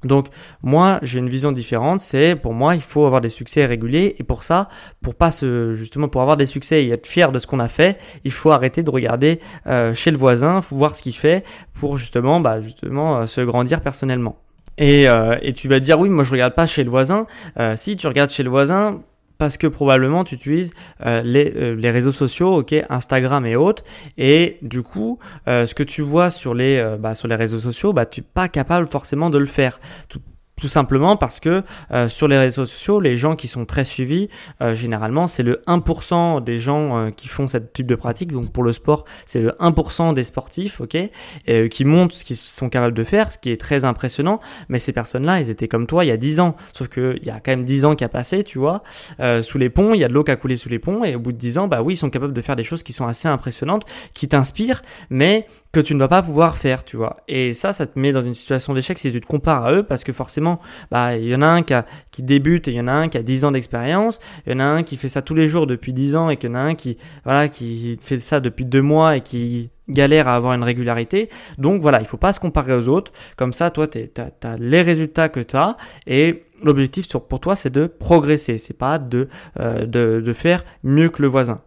Donc 0.04 0.28
moi 0.62 1.00
j'ai 1.02 1.20
une 1.20 1.30
vision 1.30 1.52
différente, 1.52 2.00
c'est 2.00 2.36
pour 2.36 2.54
moi 2.54 2.76
il 2.76 2.82
faut 2.82 3.06
avoir 3.06 3.22
des 3.22 3.30
succès 3.30 3.66
réguliers 3.66 4.16
et 4.20 4.24
pour 4.24 4.44
ça, 4.44 4.70
pour 5.02 5.16
pas 5.16 5.32
se 5.32 5.76
justement 5.76 6.08
pour 6.08 6.22
avoir 6.22 6.38
des 6.38 6.46
succès 6.46 6.84
et 6.84 6.90
être 6.90 7.08
fier 7.08 7.32
de 7.32 7.40
ce 7.40 7.48
qu'on 7.48 7.60
a 7.60 7.68
fait, 7.68 7.98
il 8.24 8.32
faut 8.32 8.52
arrêter 8.52 8.84
de 8.84 8.90
regarder 8.90 9.40
euh, 9.68 9.94
chez 9.94 10.12
le 10.12 10.18
voisin, 10.18 10.62
faut 10.62 10.76
voir 10.76 10.96
ce 10.96 11.02
qu'il 11.02 11.16
fait 11.16 11.44
pour 11.74 11.98
justement 11.98 12.40
bah 12.40 12.62
justement 12.62 13.18
euh, 13.18 13.26
se 13.28 13.42
grandir 13.42 13.82
personnellement. 13.82 14.38
Et, 14.78 15.08
euh, 15.08 15.38
et 15.42 15.54
tu 15.54 15.68
vas 15.68 15.80
te 15.80 15.86
dire 15.86 16.00
oui 16.00 16.10
moi 16.10 16.24
je 16.24 16.32
regarde 16.32 16.56
pas 16.56 16.66
chez 16.66 16.84
le 16.84 16.90
voisin. 16.90 17.28
si 17.76 17.96
tu 17.96 18.08
regardes 18.08 18.32
chez 18.32 18.44
le 18.44 18.50
voisin, 18.50 19.02
parce 19.44 19.58
que 19.58 19.68
probablement 19.68 20.24
tu 20.24 20.36
utilises 20.36 20.74
euh, 21.06 21.22
les, 21.22 21.52
euh, 21.58 21.76
les, 21.76 21.92
réseaux 21.92 22.14
sociaux, 22.14 22.60
ok, 22.60 22.74
Instagram 22.90 23.46
et 23.46 23.58
autres, 23.58 23.84
et 24.18 24.58
du 24.62 24.84
coup, 24.84 25.20
euh, 25.50 25.66
ce 25.66 25.76
que 25.76 25.84
tu 25.84 26.02
vois 26.02 26.30
sur 26.30 26.54
les, 26.54 26.82
bah, 26.98 27.14
sur 27.14 27.28
les 27.28 27.36
réseaux 27.36 27.58
sociaux, 27.58 27.92
bah, 27.92 28.06
tu 28.06 28.22
n'es 28.22 28.28
pas 28.34 28.48
capable 28.48 28.88
forcément 28.88 29.30
de 29.30 29.38
le 29.38 29.46
faire. 29.46 29.82
Tout, 30.08 30.22
tout 30.60 30.68
simplement 30.68 31.18
parce 31.18 31.40
que 31.40 31.64
euh, 31.92 32.08
sur 32.08 32.28
les 32.28 32.38
réseaux 32.38 32.66
sociaux, 32.66 33.00
les 33.00 33.18
gens 33.18 33.36
qui 33.36 33.48
sont 33.48 33.66
très 33.66 33.84
suivis, 33.84 34.30
euh, 34.62 34.76
généralement, 34.76 35.28
c'est 35.28 35.44
le 35.44 35.62
1% 35.68 36.44
des 36.44 36.60
gens 36.60 36.98
euh, 36.98 37.10
qui 37.10 37.28
font 37.28 37.48
cette 37.48 37.74
type 37.74 37.88
de 37.88 37.96
pratique. 37.96 38.32
Donc 38.32 38.52
pour 38.52 38.64
le 38.64 38.72
sport, 38.72 39.06
c'est 39.26 39.42
le 39.42 39.52
1% 39.60 40.14
des 40.14 40.24
sportifs, 40.24 40.80
ok, 40.80 40.96
et, 41.48 41.70
qui 41.70 41.86
montrent 41.86 42.14
ce 42.14 42.24
qu'ils 42.24 42.38
sont 42.38 42.70
capables 42.70 42.94
de 42.94 43.04
faire, 43.04 43.32
ce 43.32 43.40
qui 43.40 43.50
est 43.50 43.60
très 43.60 43.84
impressionnant. 43.84 44.40
Mais 44.70 44.80
ces 44.80 44.94
personnes-là, 44.94 45.40
ils 45.40 45.50
étaient 45.50 45.68
comme 45.68 45.88
toi 45.88 46.06
il 46.06 46.10
y 46.10 46.12
a 46.12 46.18
10 46.18 46.40
ans. 46.40 46.56
Sauf 46.72 46.88
qu'il 46.88 47.24
y 47.24 47.32
a 47.32 47.40
quand 47.40 47.52
même 47.52 47.66
10 47.66 47.86
ans 47.86 47.96
qui 47.96 48.04
a 48.04 48.10
passé, 48.10 48.44
tu 48.44 48.60
vois. 48.60 48.84
sous 49.42 49.58
les 49.58 49.70
ponts, 49.70 49.94
il 49.94 50.02
y 50.02 50.04
a 50.04 50.08
de 50.08 50.14
l'eau 50.14 50.24
qui 50.24 50.32
a 50.32 50.36
coulé 50.36 50.58
sous 50.58 50.70
les 50.70 50.80
ponts. 50.80 51.04
Et 51.04 51.16
au 51.16 51.20
bout 51.20 51.32
de 51.32 51.38
10 51.38 51.58
ans, 51.58 51.68
bah 51.68 51.82
oui, 51.82 51.96
ils 51.96 51.98
sont 51.98 52.10
capables 52.10 52.34
de 52.34 52.42
faire 52.42 52.56
des 52.56 52.64
choses 52.64 52.84
qui 52.84 52.94
sont 52.94 53.08
assez 53.08 53.28
impressionnantes, 53.28 53.86
qui 54.14 54.28
t'inspirent, 54.28 54.84
mais 55.10 55.48
que 55.72 55.80
tu 55.80 55.96
ne 55.96 56.00
vas 56.00 56.08
pas 56.08 56.22
pouvoir 56.22 56.58
faire, 56.58 56.84
tu 56.84 56.98
vois. 56.98 57.18
Et 57.28 57.56
ça, 57.56 57.74
ça 57.74 57.88
te 57.88 57.98
met 57.98 58.12
dans 58.12 58.22
une 58.22 58.36
situation 58.36 58.74
d'échec 58.76 58.98
si 59.00 59.12
tu 59.12 59.20
te 59.20 59.26
compares 59.26 59.66
à 59.66 59.74
eux, 59.74 59.84
parce 59.84 60.04
que 60.04 60.14
forcément, 60.14 60.43
bah, 60.92 61.16
il 61.16 61.28
y 61.28 61.36
en 61.36 61.42
a 61.42 61.48
un 61.48 61.64
qui, 61.64 61.74
qui 62.12 62.24
débute 62.24 62.68
et 62.68 62.72
il 62.72 62.78
y 62.78 62.82
en 62.82 62.88
a 62.88 62.94
un 62.94 63.10
qui 63.10 63.18
a 63.18 63.24
10 63.24 63.46
ans 63.46 63.52
d'expérience, 63.52 64.20
il 64.46 64.54
y 64.54 64.56
en 64.56 64.60
a 64.60 64.66
un 64.66 64.84
qui 64.84 64.98
fait 64.98 65.08
ça 65.08 65.22
tous 65.22 65.36
les 65.36 65.48
jours 65.48 65.68
depuis 65.68 65.94
10 65.94 66.16
ans 66.16 66.30
et 66.30 66.38
qu'il 66.38 66.50
y 66.50 66.54
en 66.54 66.56
a 66.56 66.60
un 66.60 66.76
qui, 66.76 66.98
voilà, 67.24 67.48
qui 67.50 67.98
fait 68.02 68.20
ça 68.20 68.40
depuis 68.40 68.66
2 68.66 68.82
mois 68.82 69.18
et 69.18 69.22
qui 69.22 69.70
galère 69.90 70.28
à 70.28 70.36
avoir 70.36 70.54
une 70.54 70.64
régularité. 70.64 71.30
Donc 71.58 71.82
voilà, 71.82 72.00
il 72.00 72.06
faut 72.06 72.18
pas 72.18 72.34
se 72.34 72.40
comparer 72.40 72.74
aux 72.74 72.88
autres. 72.88 73.12
Comme 73.36 73.54
ça, 73.54 73.70
toi, 73.70 73.88
tu 73.88 74.00
as, 74.18 74.56
les 74.58 74.82
résultats 74.82 75.30
que 75.30 75.40
tu 75.40 75.56
as 75.56 75.78
et 76.08 76.46
l'objectif 76.64 77.08
pour 77.18 77.40
toi, 77.40 77.56
c'est 77.56 77.72
de 77.72 77.88
progresser. 77.88 78.58
C'est 78.58 78.78
pas 78.78 78.98
de, 78.98 79.28
euh, 79.60 79.86
de, 79.86 80.22
de 80.22 80.34
faire 80.34 80.64
mieux 80.84 81.10
que 81.10 81.22
le 81.22 81.28
voisin. 81.28 81.62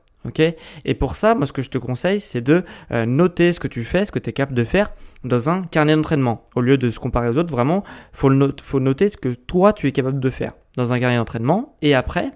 Et 0.85 0.95
pour 0.95 1.17
ça, 1.17 1.35
moi, 1.35 1.47
ce 1.47 1.53
que 1.53 1.63
je 1.63 1.71
te 1.71 1.79
conseille, 1.79 2.21
c'est 2.21 2.41
de 2.41 2.65
euh, 2.93 3.07
noter 3.07 3.53
ce 3.53 3.61
que 3.61 3.69
tu 3.69 3.85
fais, 3.85 4.05
ce 4.05 4.13
que 4.13 4.19
tu 4.19 4.31
es 4.31 4.33
capable 4.33 4.57
de 4.57 4.65
faire 4.65 4.93
dans 5.25 5.51
un 5.51 5.63
carnet 5.63 5.95
d'entraînement. 5.95 6.45
Au 6.55 6.61
lieu 6.61 6.79
de 6.79 6.91
se 6.91 6.99
comparer 6.99 7.29
aux 7.29 7.39
autres, 7.39 7.51
vraiment, 7.51 7.85
faut, 8.13 8.31
faut 8.63 8.81
noter 8.81 9.09
ce 9.09 9.17
que 9.17 9.29
toi, 9.29 9.73
tu 9.73 9.87
es 9.87 9.93
capable 9.93 10.21
de 10.21 10.31
faire 10.31 10.53
dans 10.77 10.93
un 10.93 11.01
carnet 11.01 11.17
d'entraînement. 11.17 11.77
Et 11.83 11.95
après, 11.95 12.33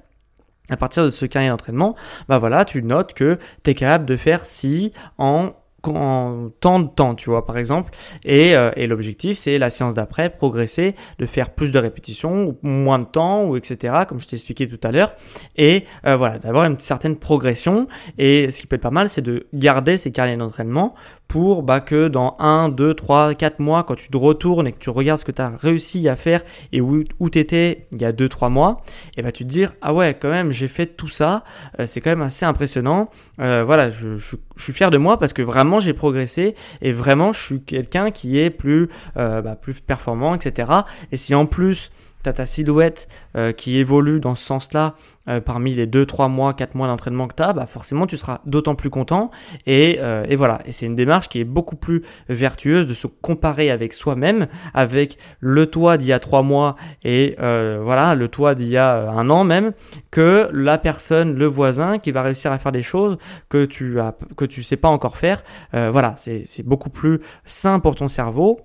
à 0.70 0.76
partir 0.76 1.04
de 1.04 1.10
ce 1.10 1.26
carnet 1.26 1.48
d'entraînement, 1.48 1.94
bah 2.28 2.38
voilà, 2.38 2.64
tu 2.64 2.82
notes 2.82 3.14
que 3.14 3.38
tu 3.64 3.70
es 3.70 3.74
capable 3.74 4.06
de 4.06 4.16
faire 4.16 4.46
si 4.46 4.92
en 5.18 5.52
en 5.88 6.50
tant 6.60 6.80
de 6.80 6.88
temps, 6.88 7.14
tu 7.14 7.30
vois, 7.30 7.46
par 7.46 7.58
exemple. 7.58 7.92
Et, 8.24 8.56
euh, 8.56 8.70
et 8.76 8.86
l'objectif, 8.86 9.38
c'est 9.38 9.58
la 9.58 9.70
séance 9.70 9.94
d'après, 9.94 10.30
progresser, 10.30 10.94
de 11.18 11.26
faire 11.26 11.50
plus 11.50 11.72
de 11.72 11.78
répétitions, 11.78 12.56
moins 12.62 12.98
de 12.98 13.04
temps, 13.04 13.44
ou 13.44 13.56
etc., 13.56 13.94
comme 14.08 14.20
je 14.20 14.26
t'ai 14.26 14.36
expliqué 14.36 14.68
tout 14.68 14.80
à 14.86 14.92
l'heure. 14.92 15.14
Et 15.56 15.84
euh, 16.06 16.16
voilà, 16.16 16.38
d'avoir 16.38 16.64
une 16.64 16.78
certaine 16.80 17.16
progression. 17.16 17.86
Et 18.18 18.50
ce 18.50 18.60
qui 18.60 18.66
peut 18.66 18.76
être 18.76 18.82
pas 18.82 18.90
mal, 18.90 19.08
c'est 19.08 19.22
de 19.22 19.46
garder 19.54 19.96
ces 19.96 20.12
carnets 20.12 20.36
d'entraînement 20.36 20.94
pour 21.28 21.62
bah, 21.62 21.80
que 21.80 22.08
dans 22.08 22.36
1, 22.40 22.70
2, 22.70 22.94
3, 22.94 23.34
4 23.34 23.60
mois, 23.60 23.84
quand 23.84 23.94
tu 23.94 24.08
te 24.08 24.16
retournes 24.16 24.66
et 24.66 24.72
que 24.72 24.78
tu 24.78 24.90
regardes 24.90 25.20
ce 25.20 25.24
que 25.24 25.30
tu 25.30 25.40
as 25.40 25.50
réussi 25.50 26.08
à 26.08 26.16
faire 26.16 26.42
et 26.72 26.80
où, 26.80 27.04
où 27.20 27.30
tu 27.30 27.38
étais 27.38 27.86
il 27.92 28.02
y 28.02 28.04
a 28.04 28.12
2-3 28.12 28.50
mois, 28.50 28.82
et 29.16 29.22
bah, 29.22 29.30
tu 29.30 29.44
te 29.44 29.48
dire, 29.48 29.74
ah 29.80 29.94
ouais, 29.94 30.16
quand 30.20 30.28
même, 30.28 30.50
j'ai 30.50 30.66
fait 30.66 30.86
tout 30.86 31.08
ça, 31.08 31.44
euh, 31.78 31.86
c'est 31.86 32.00
quand 32.00 32.10
même 32.10 32.22
assez 32.22 32.44
impressionnant. 32.44 33.08
Voilà, 33.38 33.90
je, 33.90 34.18
suis 34.56 34.72
fier 34.72 34.90
de 34.90 34.98
moi 34.98 35.18
parce 35.18 35.32
que 35.32 35.42
vraiment 35.42 35.69
j'ai 35.78 35.92
progressé 35.92 36.54
et 36.80 36.90
vraiment 36.90 37.32
je 37.32 37.40
suis 37.40 37.62
quelqu'un 37.62 38.10
qui 38.10 38.38
est 38.38 38.50
plus, 38.50 38.88
euh, 39.16 39.42
bah, 39.42 39.54
plus 39.54 39.74
performant, 39.74 40.34
etc. 40.34 40.72
Et 41.12 41.16
si 41.16 41.34
en 41.34 41.46
plus 41.46 41.90
tu 42.22 42.28
as 42.28 42.32
ta 42.32 42.46
silhouette 42.46 43.08
euh, 43.36 43.52
qui 43.52 43.78
évolue 43.78 44.20
dans 44.20 44.34
ce 44.34 44.44
sens-là 44.44 44.94
euh, 45.28 45.40
parmi 45.40 45.74
les 45.74 45.86
2, 45.86 46.06
3 46.06 46.28
mois, 46.28 46.54
4 46.54 46.74
mois 46.74 46.86
d'entraînement 46.86 47.28
que 47.28 47.34
tu 47.34 47.42
as, 47.42 47.52
bah 47.52 47.66
forcément 47.66 48.06
tu 48.06 48.16
seras 48.16 48.40
d'autant 48.46 48.74
plus 48.74 48.90
content. 48.90 49.30
Et, 49.66 49.98
euh, 50.00 50.24
et 50.28 50.36
voilà, 50.36 50.60
et 50.64 50.72
c'est 50.72 50.86
une 50.86 50.96
démarche 50.96 51.28
qui 51.28 51.40
est 51.40 51.44
beaucoup 51.44 51.76
plus 51.76 52.02
vertueuse 52.28 52.86
de 52.86 52.94
se 52.94 53.06
comparer 53.06 53.70
avec 53.70 53.92
soi-même, 53.92 54.46
avec 54.74 55.18
le 55.40 55.66
toi 55.66 55.96
d'il 55.96 56.08
y 56.08 56.12
a 56.12 56.18
3 56.18 56.42
mois 56.42 56.76
et 57.04 57.36
voilà, 57.38 58.14
le 58.14 58.28
toi 58.28 58.54
d'il 58.54 58.68
y 58.68 58.76
a 58.76 59.10
un 59.10 59.30
an 59.30 59.44
même, 59.44 59.72
que 60.10 60.48
la 60.52 60.78
personne, 60.78 61.36
le 61.36 61.46
voisin 61.46 61.98
qui 61.98 62.12
va 62.12 62.22
réussir 62.22 62.52
à 62.52 62.58
faire 62.58 62.72
des 62.72 62.82
choses 62.82 63.18
que 63.48 63.64
tu 63.64 64.00
as, 64.00 64.14
que 64.36 64.44
tu 64.44 64.62
sais 64.62 64.76
pas 64.76 64.88
encore 64.88 65.16
faire. 65.16 65.42
voilà, 65.72 66.14
c'est 66.16 66.62
beaucoup 66.64 66.90
plus 66.90 67.20
sain 67.44 67.80
pour 67.80 67.94
ton 67.94 68.08
cerveau 68.08 68.60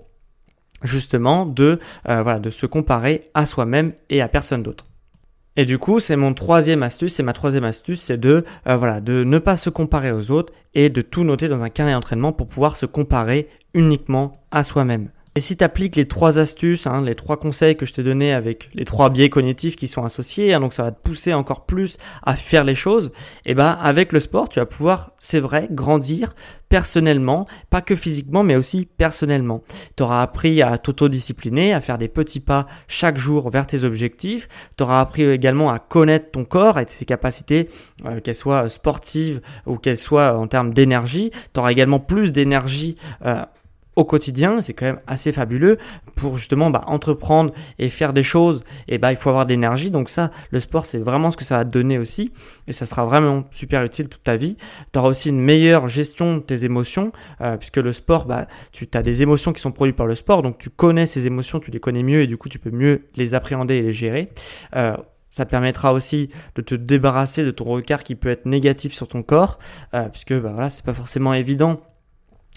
justement 0.86 1.46
de, 1.46 1.80
euh, 2.08 2.40
de 2.40 2.50
se 2.50 2.66
comparer 2.66 3.30
à 3.34 3.46
soi-même 3.46 3.94
et 4.10 4.22
à 4.22 4.28
personne 4.28 4.64
d'autre. 4.64 4.86
Et 5.58 5.66
du 5.66 5.78
coup, 5.80 6.00
c'est 6.00 6.18
mon 6.18 6.34
troisième 6.34 6.84
astuce, 6.84 7.14
c'est 7.14 7.24
ma 7.24 7.34
troisième 7.34 7.64
astuce, 7.64 8.02
c'est 8.02 8.18
de, 8.18 8.44
euh, 8.68 8.76
voilà, 8.76 9.00
de 9.00 9.24
ne 9.24 9.40
pas 9.40 9.56
se 9.56 9.70
comparer 9.70 10.12
aux 10.12 10.32
autres 10.32 10.52
et 10.74 10.90
de 10.90 11.02
tout 11.02 11.24
noter 11.24 11.48
dans 11.48 11.62
un 11.62 11.70
carnet 11.70 11.94
d'entraînement 11.94 12.34
pour 12.34 12.48
pouvoir 12.48 12.76
se 12.76 12.86
comparer 12.86 13.48
uniquement 13.74 14.34
à 14.52 14.64
soi-même. 14.64 15.10
Et 15.38 15.42
si 15.42 15.58
tu 15.58 15.66
appliques 15.66 15.98
les 15.98 16.08
trois 16.08 16.40
astuces, 16.40 16.88
hein, 16.88 17.02
les 17.02 17.14
trois 17.14 17.36
conseils 17.36 17.76
que 17.76 17.86
je 17.86 17.94
t'ai 17.94 18.04
donnés 18.04 18.32
avec 18.32 18.70
les 18.74 18.86
trois 18.86 19.10
biais 19.10 19.30
cognitifs 19.30 19.76
qui 19.76 19.90
sont 19.90 20.06
associés, 20.06 20.54
hein, 20.54 20.62
donc 20.62 20.72
ça 20.72 20.84
va 20.84 20.92
te 20.92 21.02
pousser 21.02 21.34
encore 21.34 21.66
plus 21.66 21.98
à 22.24 22.36
faire 22.36 22.64
les 22.64 22.74
choses, 22.74 23.12
et 23.46 23.52
eh 23.52 23.54
ben 23.54 23.78
avec 23.82 24.14
le 24.14 24.22
sport, 24.22 24.48
tu 24.48 24.60
vas 24.60 24.66
pouvoir, 24.66 25.12
c'est 25.20 25.42
vrai, 25.42 25.68
grandir 25.70 26.36
personnellement, 26.70 27.48
pas 27.70 27.82
que 27.82 27.96
physiquement, 27.96 28.44
mais 28.44 28.56
aussi 28.56 28.86
personnellement. 28.86 29.62
Tu 29.98 30.04
auras 30.04 30.22
appris 30.22 30.62
à 30.62 30.78
t'autodiscipliner, 30.78 31.74
à 31.74 31.82
faire 31.82 31.98
des 31.98 32.08
petits 32.08 32.40
pas 32.40 32.66
chaque 32.88 33.18
jour 33.18 33.50
vers 33.50 33.68
tes 33.68 33.84
objectifs. 33.84 34.48
Tu 34.78 34.84
auras 34.84 35.02
appris 35.02 35.24
également 35.24 35.70
à 35.70 35.80
connaître 35.80 36.32
ton 36.32 36.46
corps 36.46 36.80
et 36.80 36.86
ses 36.88 37.06
capacités, 37.06 37.68
euh, 38.06 38.20
qu'elles 38.20 38.36
soient 38.36 38.70
sportives 38.70 39.42
ou 39.66 39.78
qu'elles 39.78 40.00
soient 40.00 40.38
en 40.38 40.48
termes 40.48 40.74
d'énergie. 40.74 41.32
Tu 41.54 41.60
auras 41.60 41.72
également 41.72 42.00
plus 42.00 42.32
d'énergie. 42.32 42.96
Euh, 43.26 43.44
au 43.96 44.06
quotidien, 44.06 44.62
c'est 44.62 44.74
quand 44.74 44.86
même 44.86 45.00
assez 45.08 45.32
fabuleux 45.32 45.78
pour 46.16 46.38
justement 46.38 46.70
bah, 46.70 46.84
entreprendre 46.88 47.54
et 47.80 47.90
faire 47.90 48.14
des 48.14 48.24
choses. 48.24 48.64
Et 48.88 48.98
bah 48.98 49.12
il 49.12 49.18
faut 49.18 49.30
avoir 49.30 49.46
de 49.46 49.52
l'énergie, 49.52 49.92
donc 49.92 50.10
ça, 50.10 50.32
le 50.52 50.60
sport, 50.60 50.86
c'est 50.86 51.00
vraiment 51.00 51.32
ce 51.32 51.38
que 51.38 51.44
ça 51.44 51.58
va 51.58 51.66
te 51.66 51.70
donner 51.70 51.98
aussi, 51.98 52.32
et 52.68 52.74
ça 52.74 52.86
sera 52.86 53.06
vraiment 53.06 53.46
super 53.52 53.84
utile 53.84 54.10
toute 54.10 54.24
ta 54.24 54.36
vie. 54.36 54.58
Tu 54.92 55.00
auras 55.00 55.10
aussi 55.10 55.30
une 55.30 55.42
meilleure 55.42 55.88
gestion 55.88 56.38
de 56.38 56.42
tes 56.42 56.66
émotions, 56.66 57.12
euh, 57.42 57.58
puisque 57.58 57.78
le 57.78 57.94
sport, 57.94 58.26
bah 58.26 58.48
tu 58.72 58.88
as 58.94 59.02
des 59.02 59.22
émotions 59.22 59.54
qui 59.54 59.62
sont 59.62 59.72
produites 59.72 59.96
par 59.96 60.08
le 60.08 60.16
sport, 60.16 60.42
donc 60.42 60.58
tu 60.58 60.70
connais 60.70 61.06
ces 61.06 61.28
émotions, 61.28 61.60
tu 61.60 61.72
les 61.72 61.80
connais 61.80 62.04
mieux, 62.04 62.22
et 62.22 62.28
du 62.28 62.38
coup 62.38 62.50
tu 62.50 62.60
peux 62.60 62.72
mieux 62.72 63.08
les 63.16 63.34
appréhender 63.34 63.76
et 63.76 63.82
les 63.82 63.94
gérer. 63.94 64.32
Euh, 64.76 64.96
ça 65.32 65.46
permettra 65.46 65.92
aussi 65.92 66.30
de 66.56 66.62
te 66.62 66.76
débarrasser 66.76 67.44
de 67.44 67.52
ton 67.52 67.66
regard 67.66 68.06
qui 68.06 68.16
peut 68.16 68.30
être 68.30 68.46
négatif 68.46 68.94
sur 68.94 69.08
ton 69.08 69.22
corps, 69.22 69.60
euh, 69.94 70.08
puisque 70.08 70.34
bah, 70.34 70.52
voilà, 70.54 70.70
c'est 70.70 70.86
pas 70.86 70.94
forcément 70.94 71.34
évident 71.34 71.82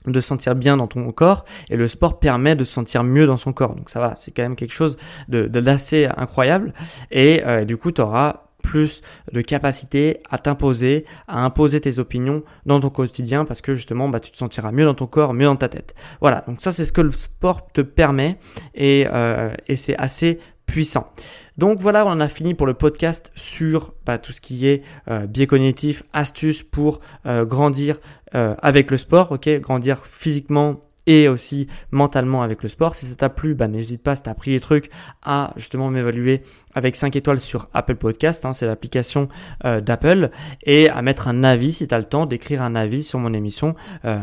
de 0.07 0.21
se 0.21 0.29
sentir 0.29 0.55
bien 0.55 0.77
dans 0.77 0.87
ton 0.87 1.11
corps 1.13 1.45
et 1.71 1.77
le 1.77 1.89
sport 1.89 2.19
permet 2.19 2.57
de 2.57 2.65
se 2.65 2.73
sentir 2.73 3.05
mieux 3.05 3.27
dans 3.27 3.37
son 3.37 3.53
corps. 3.53 3.75
Donc 3.75 3.91
ça 3.91 4.01
va, 4.01 4.15
c'est 4.15 4.31
quand 4.31 4.43
même 4.43 4.57
quelque 4.57 4.73
chose 4.73 4.97
de, 5.29 5.47
d'assez 5.47 6.09
incroyable 6.17 6.73
et 7.11 7.43
euh, 7.45 7.65
du 7.65 7.77
coup 7.77 7.93
tu 7.93 8.01
auras 8.01 8.43
plus 8.63 9.03
de 9.33 9.41
capacité 9.41 10.21
à 10.31 10.37
t'imposer, 10.37 11.05
à 11.27 11.45
imposer 11.45 11.81
tes 11.81 11.99
opinions 11.99 12.43
dans 12.67 12.81
ton 12.81 12.91
quotidien 12.91 13.45
parce 13.45 13.61
que 13.61 13.75
justement 13.75 14.09
bah, 14.09 14.21
tu 14.21 14.31
te 14.31 14.37
sentiras 14.37 14.73
mieux 14.73 14.85
dans 14.85 14.95
ton 14.95 15.07
corps, 15.07 15.33
mieux 15.33 15.47
dans 15.47 15.57
ta 15.57 15.69
tête. 15.69 15.95
Voilà, 16.21 16.45
donc 16.47 16.61
ça 16.61 16.73
c'est 16.73 16.85
ce 16.85 16.93
que 16.93 17.01
le 17.01 17.13
sport 17.13 17.69
te 17.73 17.81
permet 17.81 18.37
et, 18.75 19.07
euh, 19.11 19.53
et 19.69 19.77
c'est 19.77 19.97
assez 19.97 20.39
puissant. 20.69 21.11
Donc 21.57 21.81
voilà, 21.81 22.07
on 22.07 22.21
a 22.21 22.29
fini 22.29 22.55
pour 22.55 22.67
le 22.67 22.75
podcast 22.75 23.33
sur 23.35 23.95
bah, 24.07 24.19
tout 24.19 24.31
ce 24.31 24.41
qui 24.41 24.69
est 24.69 24.83
euh, 25.11 25.27
biais 25.27 25.49
cognitif, 25.49 26.05
astuces 26.13 26.63
pour 26.63 27.01
euh, 27.27 27.45
grandir 27.45 27.99
euh, 28.37 28.55
avec 28.63 28.93
le 28.93 28.97
sport, 28.99 29.33
ok, 29.33 29.49
grandir 29.59 30.07
physiquement 30.07 30.88
et 31.09 31.27
aussi 31.27 31.67
mentalement 31.91 32.43
avec 32.43 32.63
le 32.63 32.69
sport. 32.69 32.95
Si 32.95 33.07
ça 33.07 33.17
t'a 33.17 33.31
plu, 33.31 33.55
bah, 33.55 33.67
n'hésite 33.67 34.03
pas, 34.03 34.15
si 34.15 34.23
t'as 34.23 34.31
appris 34.31 34.53
les 34.53 34.61
trucs, 34.61 34.91
à 35.25 35.53
justement 35.57 35.91
m'évaluer 35.91 36.43
avec 36.75 36.95
5 36.95 37.17
étoiles 37.17 37.41
sur 37.41 37.69
Apple 37.73 37.97
Podcast, 37.97 38.45
hein, 38.45 38.53
c'est 38.53 38.67
l'application 38.67 39.29
euh, 39.65 39.81
d'Apple, 39.81 40.31
et 40.65 40.91
à 40.91 41.01
mettre 41.01 41.27
un 41.27 41.43
avis 41.43 41.73
si 41.73 41.89
tu 41.89 41.95
as 41.95 41.99
le 41.99 42.05
temps 42.05 42.27
d'écrire 42.27 42.63
un 42.63 42.75
avis 42.75 43.03
sur 43.03 43.19
mon 43.19 43.33
émission, 43.33 43.75
euh, 44.05 44.19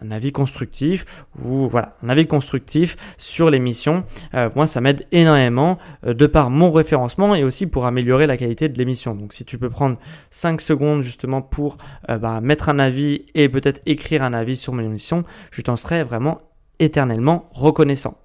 un, 0.00 0.10
avis 0.12 0.30
constructif, 0.30 1.04
ou 1.44 1.68
voilà, 1.68 1.96
un 2.04 2.08
avis 2.08 2.26
constructif 2.28 2.96
sur 3.18 3.50
l'émission. 3.50 4.04
Euh, 4.34 4.48
moi, 4.54 4.68
ça 4.68 4.80
m'aide 4.80 5.06
énormément 5.10 5.76
de 6.06 6.26
par 6.26 6.50
mon 6.50 6.70
référencement 6.70 7.34
et 7.34 7.42
aussi 7.42 7.66
pour 7.66 7.84
améliorer 7.84 8.28
la 8.28 8.36
qualité 8.36 8.68
de 8.68 8.78
l'émission. 8.78 9.16
Donc 9.16 9.32
si 9.32 9.44
tu 9.44 9.58
peux 9.58 9.70
prendre 9.70 9.98
5 10.30 10.60
secondes 10.60 11.02
justement 11.02 11.42
pour 11.42 11.78
bah, 12.08 12.40
mettre 12.40 12.68
un 12.68 12.78
avis 12.78 13.26
et 13.34 13.48
peut-être 13.48 13.80
écrire 13.86 14.22
un 14.22 14.32
avis 14.32 14.56
sur 14.56 14.72
mon 14.72 14.82
émission, 14.82 15.24
je 15.50 15.62
t'en 15.62 15.76
serais 15.76 16.04
vraiment 16.04 16.27
éternellement 16.78 17.48
reconnaissant. 17.52 18.18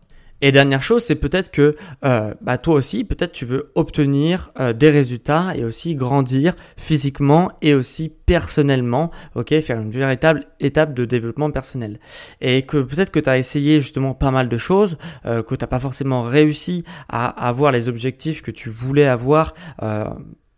Et 0.46 0.52
dernière 0.52 0.82
chose, 0.82 1.02
c'est 1.06 1.16
peut-être 1.16 1.52
que 1.52 1.78
euh, 2.04 2.34
bah, 2.42 2.58
toi 2.58 2.76
aussi, 2.76 3.06
peut-être 3.06 3.32
tu 3.32 3.46
veux 3.46 3.72
obtenir 3.76 4.52
euh, 4.60 4.74
des 4.74 4.90
résultats 4.90 5.54
et 5.56 5.64
aussi 5.64 5.96
grandir 5.96 6.54
physiquement 6.76 7.50
et 7.62 7.74
aussi 7.74 8.14
personnellement, 8.26 9.10
ok, 9.36 9.58
faire 9.62 9.80
une 9.80 9.90
véritable 9.90 10.44
étape 10.60 10.94
de 10.94 11.06
développement 11.06 11.50
personnel. 11.50 11.98
Et 12.42 12.64
que 12.64 12.82
peut-être 12.82 13.10
que 13.10 13.22
tu 13.22 13.30
as 13.30 13.38
essayé 13.38 13.80
justement 13.80 14.16
pas 14.16 14.32
mal 14.32 14.50
de 14.50 14.58
choses, 14.58 14.98
euh, 15.26 15.44
que 15.44 15.56
tu 15.56 15.64
n'as 15.64 15.68
pas 15.68 15.80
forcément 15.80 16.24
réussi 16.24 16.84
à 17.08 17.30
avoir 17.48 17.72
les 17.72 17.88
objectifs 17.88 18.42
que 18.42 18.52
tu 18.52 18.70
voulais 18.70 19.08
avoir 19.08 19.54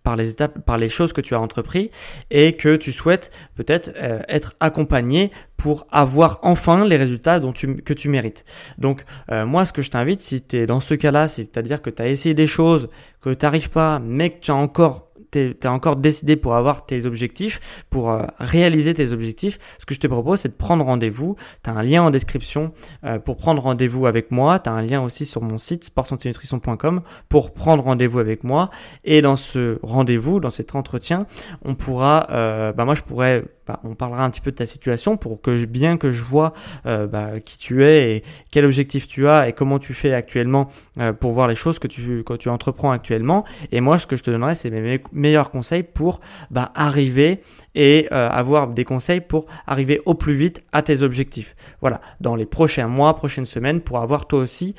par 0.05 0.15
les 0.15 0.29
étapes, 0.29 0.59
par 0.63 0.77
les 0.77 0.87
choses 0.87 1.11
que 1.11 1.19
tu 1.19 1.33
as 1.33 1.41
entrepris 1.41 1.89
et 2.31 2.53
que 2.53 2.77
tu 2.77 2.93
souhaites 2.93 3.31
peut-être 3.55 3.91
euh, 3.97 4.21
être 4.29 4.55
accompagné 4.59 5.31
pour 5.57 5.87
avoir 5.91 6.39
enfin 6.43 6.85
les 6.85 6.95
résultats 6.95 7.39
que 7.39 7.93
tu 7.93 8.07
mérites. 8.07 8.45
Donc 8.77 9.03
euh, 9.31 9.45
moi 9.45 9.65
ce 9.65 9.73
que 9.73 9.81
je 9.81 9.89
t'invite 9.89 10.21
si 10.21 10.45
tu 10.45 10.57
es 10.57 10.67
dans 10.67 10.79
ce 10.79 10.93
cas-là, 10.93 11.27
c'est-à-dire 11.27 11.81
que 11.81 11.89
tu 11.89 12.01
as 12.03 12.07
essayé 12.07 12.35
des 12.35 12.47
choses, 12.47 12.87
que 13.19 13.33
tu 13.33 13.43
n'arrives 13.43 13.71
pas, 13.71 13.99
mais 13.99 14.29
que 14.29 14.39
tu 14.41 14.51
as 14.51 14.55
encore 14.55 15.09
tu 15.35 15.67
as 15.67 15.71
encore 15.71 15.95
décidé 15.95 16.35
pour 16.35 16.55
avoir 16.55 16.85
tes 16.85 17.05
objectifs, 17.05 17.59
pour 17.89 18.11
euh, 18.11 18.23
réaliser 18.39 18.93
tes 18.93 19.11
objectifs, 19.11 19.59
ce 19.79 19.85
que 19.85 19.93
je 19.93 19.99
te 19.99 20.07
propose, 20.07 20.39
c'est 20.39 20.49
de 20.49 20.53
prendre 20.53 20.85
rendez-vous. 20.85 21.35
Tu 21.63 21.69
as 21.69 21.73
un 21.73 21.83
lien 21.83 22.03
en 22.03 22.09
description 22.09 22.71
euh, 23.03 23.19
pour 23.19 23.37
prendre 23.37 23.61
rendez-vous 23.61 24.05
avec 24.05 24.31
moi. 24.31 24.59
Tu 24.59 24.69
un 24.69 24.81
lien 24.81 25.01
aussi 25.01 25.25
sur 25.25 25.41
mon 25.41 25.57
site 25.57 25.83
sportsanténutrition.com 25.85 27.01
pour 27.29 27.53
prendre 27.53 27.83
rendez-vous 27.83 28.19
avec 28.19 28.43
moi. 28.43 28.69
Et 29.03 29.21
dans 29.21 29.35
ce 29.35 29.79
rendez-vous, 29.83 30.39
dans 30.39 30.51
cet 30.51 30.75
entretien, 30.75 31.25
on 31.63 31.75
pourra, 31.75 32.27
euh, 32.31 32.73
bah 32.73 32.85
moi 32.85 32.95
je 32.95 33.01
pourrais 33.01 33.43
bah, 33.67 33.79
on 33.83 33.95
parlera 33.95 34.23
un 34.23 34.29
petit 34.29 34.41
peu 34.41 34.51
de 34.51 34.57
ta 34.57 34.65
situation 34.65 35.17
pour 35.17 35.41
que 35.41 35.65
bien 35.65 35.97
que 35.97 36.11
je 36.11 36.23
vois 36.23 36.53
euh, 36.85 37.07
bah, 37.07 37.39
qui 37.43 37.57
tu 37.57 37.83
es 37.83 38.17
et 38.17 38.23
quel 38.51 38.65
objectif 38.65 39.07
tu 39.07 39.27
as 39.27 39.49
et 39.49 39.53
comment 39.53 39.79
tu 39.79 39.93
fais 39.93 40.13
actuellement 40.13 40.67
euh, 40.99 41.13
pour 41.13 41.31
voir 41.31 41.47
les 41.47 41.55
choses 41.55 41.79
que 41.79 41.87
tu, 41.87 42.23
que 42.23 42.33
tu 42.33 42.49
entreprends 42.49 42.91
actuellement. 42.91 43.43
Et 43.71 43.81
moi, 43.81 43.99
ce 43.99 44.05
que 44.05 44.15
je 44.15 44.23
te 44.23 44.31
donnerai, 44.31 44.55
c'est 44.55 44.69
mes 44.69 45.01
meilleurs 45.11 45.49
conseils 45.49 45.83
pour 45.83 46.19
bah, 46.51 46.71
arriver 46.75 47.41
et 47.73 48.07
euh, 48.11 48.29
avoir 48.29 48.67
des 48.67 48.85
conseils 48.85 49.21
pour 49.21 49.45
arriver 49.65 50.01
au 50.05 50.13
plus 50.13 50.35
vite 50.35 50.63
à 50.71 50.81
tes 50.81 51.01
objectifs. 51.01 51.55
Voilà, 51.81 52.01
dans 52.21 52.35
les 52.35 52.45
prochains 52.45 52.87
mois, 52.87 53.15
prochaines 53.15 53.45
semaines, 53.45 53.81
pour 53.81 53.99
avoir 53.99 54.27
toi 54.27 54.39
aussi, 54.39 54.75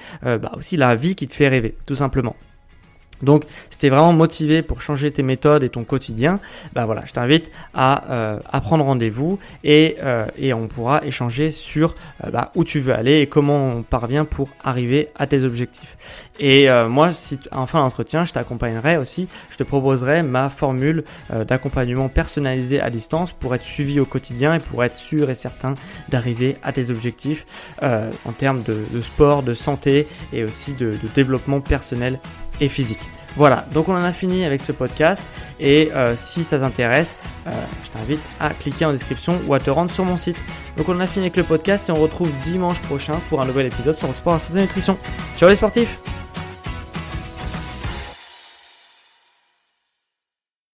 aussi 0.56 0.76
la 0.76 0.94
vie 0.94 1.14
qui 1.14 1.26
te 1.26 1.34
fait 1.34 1.48
rêver, 1.48 1.76
tout 1.86 1.96
simplement. 1.96 2.36
Donc, 3.22 3.44
si 3.70 3.78
tu 3.78 3.86
es 3.86 3.88
vraiment 3.88 4.12
motivé 4.12 4.62
pour 4.62 4.80
changer 4.80 5.10
tes 5.10 5.22
méthodes 5.22 5.62
et 5.62 5.68
ton 5.68 5.84
quotidien, 5.84 6.38
bah 6.74 6.84
voilà, 6.84 7.02
je 7.06 7.12
t'invite 7.12 7.50
à, 7.74 8.04
euh, 8.10 8.38
prendre 8.60 8.84
rendez-vous 8.84 9.38
et, 9.62 9.96
euh, 10.02 10.26
et, 10.36 10.52
on 10.52 10.66
pourra 10.66 11.04
échanger 11.04 11.50
sur 11.52 11.94
euh, 12.24 12.30
bah, 12.30 12.50
où 12.56 12.64
tu 12.64 12.80
veux 12.80 12.92
aller 12.92 13.20
et 13.20 13.26
comment 13.28 13.68
on 13.68 13.82
parvient 13.82 14.24
pour 14.24 14.48
arriver 14.64 15.08
à 15.16 15.26
tes 15.26 15.44
objectifs. 15.44 15.96
Et 16.38 16.68
moi, 16.88 17.14
si 17.14 17.38
en 17.50 17.64
fin 17.64 17.78
d'entretien, 17.80 18.26
je 18.26 18.34
t'accompagnerai 18.34 18.98
aussi, 18.98 19.26
je 19.48 19.56
te 19.56 19.62
proposerai 19.62 20.22
ma 20.22 20.50
formule 20.50 21.02
d'accompagnement 21.48 22.10
personnalisé 22.10 22.78
à 22.78 22.90
distance 22.90 23.32
pour 23.32 23.54
être 23.54 23.64
suivi 23.64 24.00
au 24.00 24.04
quotidien 24.04 24.54
et 24.54 24.58
pour 24.58 24.84
être 24.84 24.98
sûr 24.98 25.30
et 25.30 25.34
certain 25.34 25.76
d'arriver 26.10 26.56
à 26.62 26.72
tes 26.72 26.90
objectifs 26.90 27.46
en 27.80 28.32
termes 28.36 28.62
de, 28.64 29.00
sport, 29.00 29.42
de 29.42 29.54
santé 29.54 30.06
et 30.34 30.44
aussi 30.44 30.74
de 30.74 30.98
développement 31.14 31.60
personnel 31.60 32.20
et 32.60 32.68
physique. 32.68 33.10
Voilà, 33.36 33.66
donc 33.72 33.88
on 33.88 33.94
en 33.94 34.02
a 34.02 34.12
fini 34.12 34.44
avec 34.44 34.62
ce 34.62 34.72
podcast 34.72 35.22
et 35.60 35.90
euh, 35.94 36.14
si 36.16 36.42
ça 36.42 36.58
t'intéresse, 36.58 37.16
euh, 37.46 37.50
je 37.84 37.90
t'invite 37.90 38.20
à 38.40 38.50
cliquer 38.50 38.86
en 38.86 38.92
description 38.92 39.38
ou 39.46 39.52
à 39.52 39.60
te 39.60 39.68
rendre 39.68 39.90
sur 39.90 40.06
mon 40.06 40.16
site. 40.16 40.38
Donc 40.78 40.88
on 40.88 40.96
en 40.96 41.00
a 41.00 41.06
fini 41.06 41.26
avec 41.26 41.36
le 41.36 41.44
podcast 41.44 41.88
et 41.88 41.92
on 41.92 41.96
retrouve 41.96 42.30
dimanche 42.44 42.80
prochain 42.80 43.20
pour 43.28 43.42
un 43.42 43.46
nouvel 43.46 43.66
épisode 43.66 43.96
sur 43.96 44.08
le 44.08 44.14
sport, 44.14 44.40
la 44.54 44.58
et 44.58 44.62
nutrition. 44.62 44.98
Ciao 45.36 45.50
les 45.50 45.56
sportifs 45.56 45.98